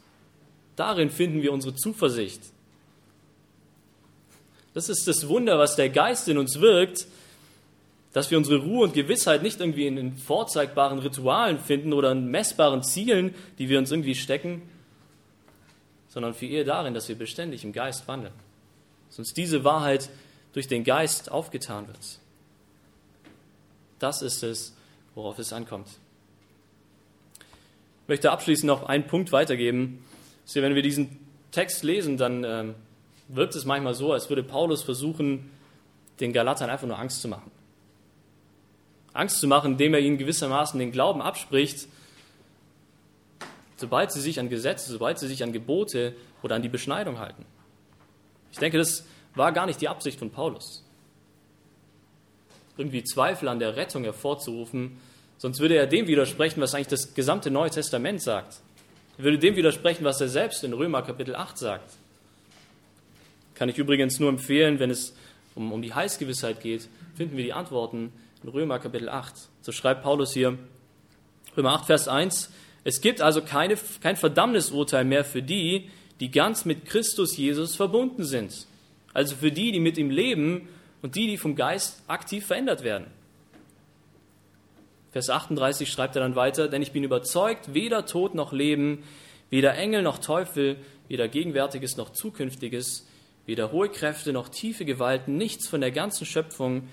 Darin 0.76 1.10
finden 1.10 1.42
wir 1.42 1.52
unsere 1.52 1.76
Zuversicht. 1.76 2.42
Das 4.76 4.88
ist 4.88 5.08
das 5.08 5.28
Wunder, 5.28 5.58
was 5.58 5.76
der 5.76 5.90
Geist 5.90 6.28
in 6.28 6.38
uns 6.38 6.62
wirkt, 6.62 7.08
dass 8.20 8.32
wir 8.32 8.38
unsere 8.38 8.58
Ruhe 8.58 8.84
und 8.84 8.94
Gewissheit 8.94 9.44
nicht 9.44 9.62
irgendwie 9.62 9.88
in, 9.88 9.96
in 9.96 10.18
vorzeigbaren 10.18 11.00
Ritualen 11.00 11.58
finden 11.58 11.94
oder 11.94 12.12
in 12.12 12.26
messbaren 12.26 12.84
Zielen, 12.84 13.34
die 13.60 13.70
wir 13.70 13.80
uns 13.80 13.92
irgendwie 13.92 14.14
stecken, 14.14 14.62
sondern 16.10 16.34
viel 16.34 16.52
eher 16.52 16.66
darin, 16.66 16.94
dass 16.94 17.08
wir 17.08 17.18
beständig 17.18 17.64
im 17.64 17.72
Geist 17.72 18.10
wandeln. 18.10 18.34
Dass 19.08 19.20
uns 19.20 19.34
diese 19.34 19.64
Wahrheit 19.64 20.10
durch 20.52 20.68
den 20.68 20.84
Geist 20.84 21.32
aufgetan 21.32 21.88
wird. 21.88 22.20
Das 24.00 24.22
ist 24.22 24.44
es, 24.44 24.76
worauf 25.16 25.40
es 25.40 25.54
ankommt. 25.54 25.88
Ich 28.02 28.10
möchte 28.10 28.32
abschließend 28.34 28.68
noch 28.68 28.84
einen 28.84 29.08
Punkt 29.08 29.32
weitergeben. 29.32 30.04
Wenn 30.54 30.76
wir 30.76 30.82
diesen 30.82 31.26
Text 31.52 31.84
lesen, 31.84 32.18
dann 32.18 32.44
ähm, 32.44 32.76
wirkt 33.30 33.56
es 33.56 33.64
manchmal 33.64 33.94
so, 33.94 34.12
als 34.12 34.28
würde 34.28 34.44
Paulus 34.44 34.84
versuchen, 34.84 35.52
den 36.20 36.34
Galatern 36.34 36.70
einfach 36.70 36.86
nur 36.86 37.00
Angst 37.00 37.22
zu 37.22 37.30
machen. 37.30 37.50
Angst 39.20 39.40
zu 39.40 39.48
machen, 39.48 39.74
indem 39.74 39.94
er 39.94 40.00
ihnen 40.00 40.18
gewissermaßen 40.18 40.80
den 40.80 40.92
Glauben 40.92 41.22
abspricht, 41.22 41.88
sobald 43.76 44.12
sie 44.12 44.22
sich 44.22 44.40
an 44.40 44.50
Gesetze, 44.50 44.92
sobald 44.92 45.20
sie 45.20 45.28
sich 45.28 45.44
an 45.44 45.54
Gebote 45.54 46.16
oder 46.42 46.56
an 46.56 46.62
die 46.62 46.70
Beschneidung 46.70 47.20
halten. 47.20 47.46
Ich 48.52 48.58
denke, 48.58 48.78
das 48.78 49.06
war 49.36 49.52
gar 49.52 49.66
nicht 49.66 49.82
die 49.82 49.88
Absicht 49.88 50.20
von 50.20 50.32
Paulus. 50.32 50.84
Irgendwie 52.78 53.04
Zweifel 53.04 53.48
an 53.48 53.60
der 53.60 53.76
Rettung 53.76 54.04
hervorzurufen, 54.04 54.98
sonst 55.38 55.60
würde 55.60 55.76
er 55.76 55.88
dem 55.88 56.08
widersprechen, 56.08 56.62
was 56.62 56.74
eigentlich 56.74 56.88
das 56.88 57.14
gesamte 57.14 57.52
Neue 57.52 57.70
Testament 57.70 58.22
sagt. 58.22 58.62
Er 59.18 59.26
würde 59.26 59.38
dem 59.38 59.56
widersprechen, 59.56 60.06
was 60.06 60.22
er 60.22 60.30
selbst 60.30 60.64
in 60.64 60.74
Römer 60.74 61.02
Kapitel 61.02 61.36
8 61.36 61.58
sagt. 61.58 61.94
Kann 63.54 63.68
ich 63.68 63.78
übrigens 63.78 64.20
nur 64.20 64.30
empfehlen, 64.30 64.80
wenn 64.80 64.90
es 64.90 65.14
um, 65.56 65.74
um 65.74 65.82
die 65.82 65.94
Heilsgewissheit 65.94 66.62
geht, 66.62 66.88
finden 67.16 67.36
wir 67.36 67.44
die 67.44 67.52
Antworten 67.52 68.14
in 68.44 68.50
Römer 68.50 68.80
Kapitel 68.80 69.10
8. 69.10 69.34
So 69.62 69.72
schreibt 69.72 70.04
Paulus 70.04 70.34
hier, 70.34 70.58
Römer 71.58 71.74
8, 71.74 71.86
Vers 71.86 72.08
1, 72.08 72.52
es 72.84 73.02
gibt 73.02 73.22
also 73.22 73.42
keine, 73.42 73.78
kein 74.02 74.16
Verdammnisurteil 74.16 75.04
mehr 75.04 75.26
für 75.26 75.42
die, 75.42 75.90
die 76.20 76.32
ganz 76.32 76.66
mit 76.66 76.86
Christus 76.86 77.36
Jesus 77.38 77.76
verbunden 77.76 78.24
sind. 78.24 78.68
Also 79.14 79.36
für 79.36 79.52
die, 79.52 79.72
die 79.72 79.80
mit 79.80 79.98
ihm 79.98 80.10
leben 80.10 80.70
und 81.02 81.16
die, 81.16 81.28
die 81.28 81.38
vom 81.38 81.56
Geist 81.56 82.04
aktiv 82.08 82.46
verändert 82.46 82.84
werden. 82.84 83.08
Vers 85.12 85.30
38 85.30 85.92
schreibt 85.92 86.16
er 86.16 86.22
dann 86.22 86.36
weiter, 86.36 86.68
denn 86.68 86.82
ich 86.82 86.92
bin 86.92 87.04
überzeugt, 87.04 87.74
weder 87.74 88.06
Tod 88.06 88.36
noch 88.36 88.54
Leben, 88.54 89.04
weder 89.50 89.76
Engel 89.76 90.04
noch 90.04 90.20
Teufel, 90.20 90.78
weder 91.08 91.28
Gegenwärtiges 91.28 91.98
noch 91.98 92.12
Zukünftiges, 92.12 93.08
weder 93.48 93.72
hohe 93.72 93.90
Kräfte 93.90 94.32
noch 94.32 94.50
tiefe 94.50 94.86
Gewalten, 94.86 95.36
nichts 95.36 95.68
von 95.68 95.82
der 95.82 95.92
ganzen 95.92 96.26
Schöpfung 96.26 96.88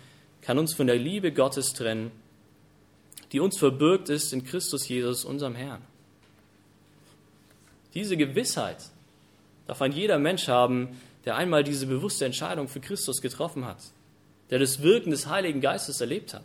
kann 0.47 0.61
uns 0.61 0.75
von 0.75 0.87
der 0.87 0.97
Liebe 0.97 1.33
Gottes 1.33 1.73
trennen, 1.73 2.13
die 3.33 3.41
uns 3.41 3.59
verbürgt 3.59 4.09
ist 4.11 4.33
in 4.33 4.45
Christus 4.45 4.87
Jesus, 4.87 5.25
unserem 5.25 5.57
Herrn. 5.57 5.83
Diese 7.95 8.17
Gewissheit 8.17 8.77
darf 9.67 9.83
ein 9.83 9.91
jeder 9.91 10.21
Mensch 10.21 10.47
haben, 10.47 11.01
der 11.25 11.35
einmal 11.35 11.65
diese 11.65 11.89
bewusste 11.89 12.27
Entscheidung 12.27 12.69
für 12.69 12.79
Christus 12.79 13.21
getroffen 13.21 13.65
hat, 13.65 13.79
der 14.51 14.61
das 14.61 14.83
Wirken 14.83 15.11
des 15.11 15.27
Heiligen 15.27 15.61
Geistes 15.61 16.01
erlebt 16.01 16.33
hat. 16.33 16.45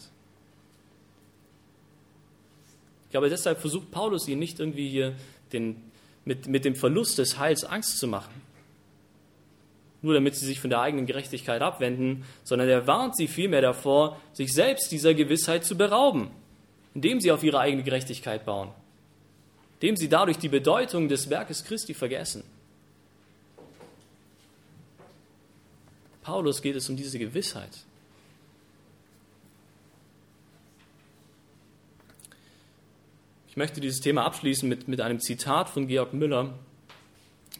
Ich 3.03 3.11
glaube, 3.11 3.29
deshalb 3.29 3.59
versucht 3.59 3.91
Paulus 3.91 4.27
ihn 4.27 4.39
nicht 4.39 4.59
irgendwie 4.59 4.89
hier 4.89 5.15
den, 5.53 5.75
mit, 6.25 6.47
mit 6.47 6.65
dem 6.65 6.73
Verlust 6.73 7.19
des 7.19 7.37
Heils 7.37 7.63
Angst 7.63 7.99
zu 7.99 8.07
machen 8.07 8.33
nur 10.01 10.13
damit 10.13 10.35
sie 10.35 10.45
sich 10.45 10.59
von 10.59 10.69
der 10.69 10.81
eigenen 10.81 11.05
Gerechtigkeit 11.05 11.61
abwenden, 11.61 12.25
sondern 12.43 12.69
er 12.69 12.87
warnt 12.87 13.15
sie 13.15 13.27
vielmehr 13.27 13.61
davor, 13.61 14.19
sich 14.33 14.53
selbst 14.53 14.91
dieser 14.91 15.13
Gewissheit 15.13 15.63
zu 15.63 15.77
berauben, 15.77 16.31
indem 16.95 17.19
sie 17.19 17.31
auf 17.31 17.43
ihre 17.43 17.59
eigene 17.59 17.83
Gerechtigkeit 17.83 18.45
bauen, 18.45 18.71
indem 19.79 19.95
sie 19.95 20.09
dadurch 20.09 20.37
die 20.37 20.49
Bedeutung 20.49 21.07
des 21.07 21.29
Werkes 21.29 21.63
Christi 21.63 21.93
vergessen. 21.93 22.43
Paulus 26.23 26.61
geht 26.61 26.75
es 26.75 26.89
um 26.89 26.95
diese 26.95 27.19
Gewissheit. 27.19 27.85
Ich 33.47 33.57
möchte 33.57 33.81
dieses 33.81 33.99
Thema 33.99 34.23
abschließen 34.23 34.69
mit, 34.69 34.87
mit 34.87 35.01
einem 35.01 35.19
Zitat 35.19 35.67
von 35.69 35.87
Georg 35.87 36.13
Müller. 36.13 36.53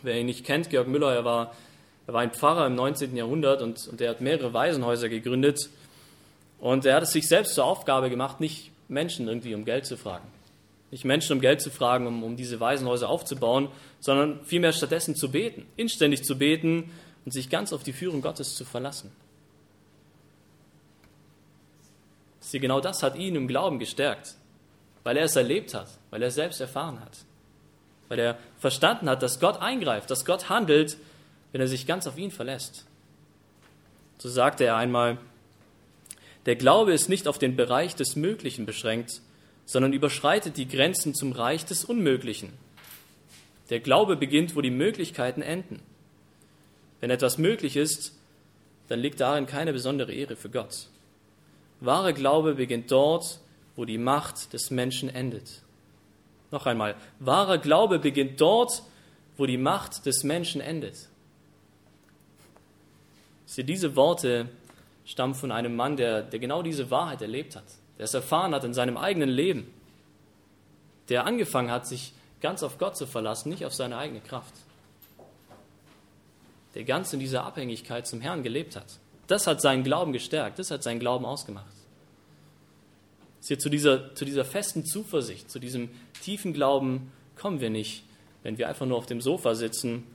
Wer 0.03 0.19
ihn 0.19 0.27
nicht 0.27 0.45
kennt, 0.45 0.69
Georg 0.69 0.87
Müller, 0.87 1.13
er 1.13 1.25
war 1.25 1.53
er 2.07 2.13
war 2.13 2.21
ein 2.21 2.31
Pfarrer 2.31 2.67
im 2.67 2.75
19. 2.75 3.15
Jahrhundert 3.15 3.61
und, 3.61 3.87
und 3.87 4.01
er 4.01 4.09
hat 4.09 4.21
mehrere 4.21 4.53
Waisenhäuser 4.53 5.09
gegründet. 5.09 5.69
Und 6.59 6.85
er 6.85 6.95
hat 6.95 7.03
es 7.03 7.11
sich 7.11 7.27
selbst 7.27 7.55
zur 7.55 7.65
Aufgabe 7.65 8.09
gemacht, 8.09 8.39
nicht 8.39 8.71
Menschen 8.87 9.27
irgendwie 9.27 9.55
um 9.55 9.65
Geld 9.65 9.85
zu 9.85 9.97
fragen. 9.97 10.27
Nicht 10.91 11.05
Menschen 11.05 11.33
um 11.33 11.41
Geld 11.41 11.61
zu 11.61 11.69
fragen, 11.69 12.05
um, 12.05 12.23
um 12.23 12.35
diese 12.35 12.59
Waisenhäuser 12.59 13.07
aufzubauen, 13.09 13.69
sondern 13.99 14.43
vielmehr 14.43 14.73
stattdessen 14.73 15.15
zu 15.15 15.31
beten, 15.31 15.65
inständig 15.77 16.23
zu 16.23 16.37
beten 16.37 16.91
und 17.25 17.31
sich 17.31 17.49
ganz 17.49 17.71
auf 17.71 17.83
die 17.83 17.93
Führung 17.93 18.21
Gottes 18.21 18.55
zu 18.55 18.65
verlassen. 18.65 19.11
Sie, 22.41 22.59
genau 22.59 22.81
das 22.81 23.01
hat 23.03 23.15
ihn 23.15 23.35
im 23.35 23.47
Glauben 23.47 23.79
gestärkt, 23.79 24.35
weil 25.03 25.15
er 25.15 25.25
es 25.25 25.35
erlebt 25.35 25.73
hat, 25.73 25.87
weil 26.09 26.21
er 26.21 26.27
es 26.27 26.35
selbst 26.35 26.59
erfahren 26.59 26.99
hat, 26.99 27.19
weil 28.09 28.19
er 28.19 28.37
verstanden 28.59 29.09
hat, 29.09 29.23
dass 29.23 29.39
Gott 29.39 29.61
eingreift, 29.61 30.11
dass 30.11 30.25
Gott 30.25 30.49
handelt 30.49 30.97
wenn 31.51 31.61
er 31.61 31.67
sich 31.67 31.87
ganz 31.87 32.07
auf 32.07 32.17
ihn 32.17 32.31
verlässt. 32.31 32.85
So 34.17 34.29
sagte 34.29 34.65
er 34.65 34.75
einmal, 34.75 35.17
der 36.45 36.55
Glaube 36.55 36.93
ist 36.93 37.09
nicht 37.09 37.27
auf 37.27 37.39
den 37.39 37.55
Bereich 37.55 37.95
des 37.95 38.15
Möglichen 38.15 38.65
beschränkt, 38.65 39.21
sondern 39.65 39.93
überschreitet 39.93 40.57
die 40.57 40.67
Grenzen 40.67 41.13
zum 41.13 41.31
Reich 41.31 41.65
des 41.65 41.85
Unmöglichen. 41.85 42.51
Der 43.69 43.79
Glaube 43.79 44.15
beginnt, 44.15 44.55
wo 44.55 44.61
die 44.61 44.71
Möglichkeiten 44.71 45.41
enden. 45.41 45.81
Wenn 46.99 47.09
etwas 47.09 47.37
möglich 47.37 47.77
ist, 47.77 48.13
dann 48.89 48.99
liegt 48.99 49.21
darin 49.21 49.45
keine 49.45 49.71
besondere 49.71 50.13
Ehre 50.13 50.35
für 50.35 50.49
Gott. 50.49 50.87
Wahre 51.79 52.13
Glaube 52.13 52.55
beginnt 52.55 52.91
dort, 52.91 53.39
wo 53.75 53.85
die 53.85 53.97
Macht 53.97 54.53
des 54.53 54.69
Menschen 54.69 55.09
endet. 55.09 55.61
Noch 56.51 56.65
einmal, 56.65 56.95
wahrer 57.19 57.57
Glaube 57.57 57.97
beginnt 57.97 58.41
dort, 58.41 58.83
wo 59.37 59.45
die 59.45 59.57
Macht 59.57 60.05
des 60.05 60.23
Menschen 60.23 60.59
endet. 60.59 61.07
Sie, 63.51 63.65
diese 63.65 63.97
Worte 63.97 64.47
stammen 65.03 65.35
von 65.35 65.51
einem 65.51 65.75
Mann, 65.75 65.97
der, 65.97 66.21
der 66.21 66.39
genau 66.39 66.63
diese 66.63 66.89
Wahrheit 66.89 67.21
erlebt 67.21 67.57
hat, 67.57 67.65
der 67.97 68.05
es 68.05 68.13
erfahren 68.13 68.55
hat 68.55 68.63
in 68.63 68.73
seinem 68.73 68.95
eigenen 68.95 69.27
Leben, 69.27 69.67
der 71.09 71.25
angefangen 71.25 71.69
hat, 71.69 71.85
sich 71.85 72.13
ganz 72.39 72.63
auf 72.63 72.77
Gott 72.77 72.95
zu 72.95 73.05
verlassen, 73.05 73.49
nicht 73.49 73.65
auf 73.65 73.73
seine 73.73 73.97
eigene 73.97 74.21
Kraft, 74.21 74.53
der 76.75 76.85
ganz 76.85 77.11
in 77.11 77.19
dieser 77.19 77.43
Abhängigkeit 77.43 78.07
zum 78.07 78.21
Herrn 78.21 78.41
gelebt 78.41 78.77
hat. 78.77 78.99
Das 79.27 79.47
hat 79.47 79.59
seinen 79.59 79.83
Glauben 79.83 80.13
gestärkt, 80.13 80.57
das 80.57 80.71
hat 80.71 80.81
seinen 80.81 81.01
Glauben 81.01 81.25
ausgemacht. 81.25 81.65
Hier 83.45 83.59
zu 83.59 83.67
dieser, 83.67 84.15
zu 84.15 84.23
dieser 84.23 84.45
festen 84.45 84.85
Zuversicht, 84.85 85.51
zu 85.51 85.59
diesem 85.59 85.89
tiefen 86.23 86.53
Glauben 86.53 87.11
kommen 87.35 87.59
wir 87.59 87.69
nicht, 87.69 88.05
wenn 88.43 88.57
wir 88.57 88.69
einfach 88.69 88.85
nur 88.85 88.97
auf 88.97 89.07
dem 89.07 89.19
Sofa 89.19 89.55
sitzen, 89.55 90.07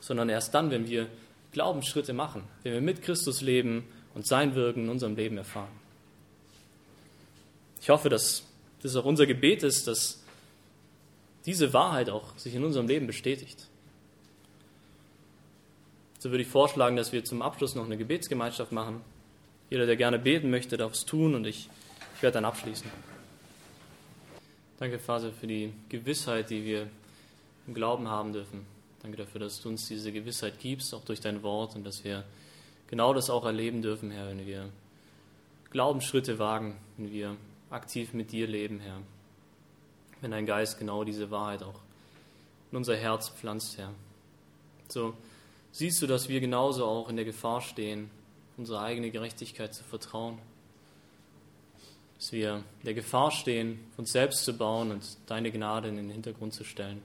sondern 0.00 0.28
erst 0.28 0.52
dann, 0.54 0.72
wenn 0.72 0.88
wir 0.88 1.06
Glaubensschritte 1.52 2.12
machen, 2.12 2.44
wenn 2.62 2.72
wir 2.72 2.80
mit 2.80 3.02
Christus 3.02 3.40
leben 3.40 3.84
und 4.14 4.26
sein 4.26 4.54
Wirken 4.54 4.84
in 4.84 4.88
unserem 4.88 5.16
Leben 5.16 5.36
erfahren. 5.36 5.70
Ich 7.80 7.90
hoffe, 7.90 8.08
dass 8.08 8.44
das 8.82 8.96
auch 8.96 9.04
unser 9.04 9.26
Gebet 9.26 9.62
ist, 9.62 9.86
dass 9.86 10.22
diese 11.46 11.72
Wahrheit 11.72 12.10
auch 12.10 12.36
sich 12.38 12.54
in 12.54 12.64
unserem 12.64 12.86
Leben 12.86 13.06
bestätigt. 13.06 13.66
So 16.18 16.30
würde 16.30 16.42
ich 16.42 16.48
vorschlagen, 16.48 16.96
dass 16.96 17.12
wir 17.12 17.24
zum 17.24 17.42
Abschluss 17.42 17.74
noch 17.74 17.84
eine 17.84 17.96
Gebetsgemeinschaft 17.96 18.70
machen. 18.70 19.00
Jeder, 19.70 19.86
der 19.86 19.96
gerne 19.96 20.18
beten 20.18 20.50
möchte, 20.50 20.76
darf 20.76 20.92
es 20.92 21.04
tun 21.04 21.34
und 21.34 21.46
ich, 21.46 21.68
ich 22.16 22.22
werde 22.22 22.34
dann 22.34 22.44
abschließen. 22.44 22.88
Danke, 24.78 24.98
Vater, 24.98 25.32
für 25.32 25.46
die 25.46 25.72
Gewissheit, 25.88 26.50
die 26.50 26.64
wir 26.64 26.88
im 27.66 27.74
Glauben 27.74 28.08
haben 28.08 28.32
dürfen. 28.32 28.64
Danke 29.02 29.16
dafür, 29.16 29.40
dass 29.40 29.60
du 29.60 29.68
uns 29.68 29.88
diese 29.88 30.12
Gewissheit 30.12 30.60
gibst, 30.60 30.94
auch 30.94 31.04
durch 31.04 31.20
dein 31.20 31.42
Wort, 31.42 31.74
und 31.74 31.84
dass 31.84 32.04
wir 32.04 32.24
genau 32.86 33.12
das 33.12 33.30
auch 33.30 33.44
erleben 33.44 33.82
dürfen, 33.82 34.12
Herr, 34.12 34.28
wenn 34.28 34.46
wir 34.46 34.70
Glaubensschritte 35.70 36.38
wagen, 36.38 36.78
wenn 36.96 37.10
wir 37.10 37.36
aktiv 37.70 38.12
mit 38.12 38.30
dir 38.30 38.46
leben, 38.46 38.78
Herr. 38.78 38.98
Wenn 40.20 40.30
dein 40.30 40.46
Geist 40.46 40.78
genau 40.78 41.02
diese 41.02 41.32
Wahrheit 41.32 41.64
auch 41.64 41.80
in 42.70 42.76
unser 42.76 42.96
Herz 42.96 43.28
pflanzt, 43.30 43.76
Herr. 43.76 43.92
So 44.86 45.14
siehst 45.72 46.00
du, 46.00 46.06
dass 46.06 46.28
wir 46.28 46.40
genauso 46.40 46.84
auch 46.86 47.08
in 47.08 47.16
der 47.16 47.24
Gefahr 47.24 47.60
stehen, 47.60 48.08
unsere 48.56 48.82
eigene 48.82 49.10
Gerechtigkeit 49.10 49.74
zu 49.74 49.82
vertrauen. 49.82 50.38
Dass 52.18 52.30
wir 52.30 52.62
in 52.80 52.84
der 52.84 52.94
Gefahr 52.94 53.32
stehen, 53.32 53.80
uns 53.96 54.12
selbst 54.12 54.44
zu 54.44 54.56
bauen 54.56 54.92
und 54.92 55.16
deine 55.26 55.50
Gnade 55.50 55.88
in 55.88 55.96
den 55.96 56.10
Hintergrund 56.10 56.54
zu 56.54 56.62
stellen. 56.62 57.02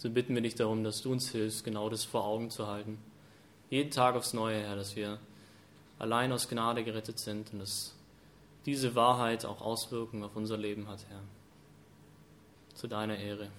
So 0.00 0.08
bitten 0.08 0.34
wir 0.34 0.40
dich 0.40 0.54
darum, 0.54 0.82
dass 0.82 1.02
du 1.02 1.12
uns 1.12 1.28
hilfst, 1.28 1.62
genau 1.62 1.90
das 1.90 2.04
vor 2.04 2.24
Augen 2.24 2.48
zu 2.48 2.66
halten. 2.66 2.96
Jeden 3.68 3.90
Tag 3.90 4.14
aufs 4.14 4.32
Neue, 4.32 4.58
Herr, 4.58 4.74
dass 4.74 4.96
wir 4.96 5.18
allein 5.98 6.32
aus 6.32 6.48
Gnade 6.48 6.84
gerettet 6.84 7.18
sind 7.18 7.52
und 7.52 7.58
dass 7.58 7.94
diese 8.64 8.94
Wahrheit 8.94 9.44
auch 9.44 9.60
Auswirkungen 9.60 10.24
auf 10.24 10.36
unser 10.36 10.56
Leben 10.56 10.88
hat, 10.88 11.04
Herr. 11.10 11.20
Zu 12.72 12.88
deiner 12.88 13.18
Ehre. 13.18 13.50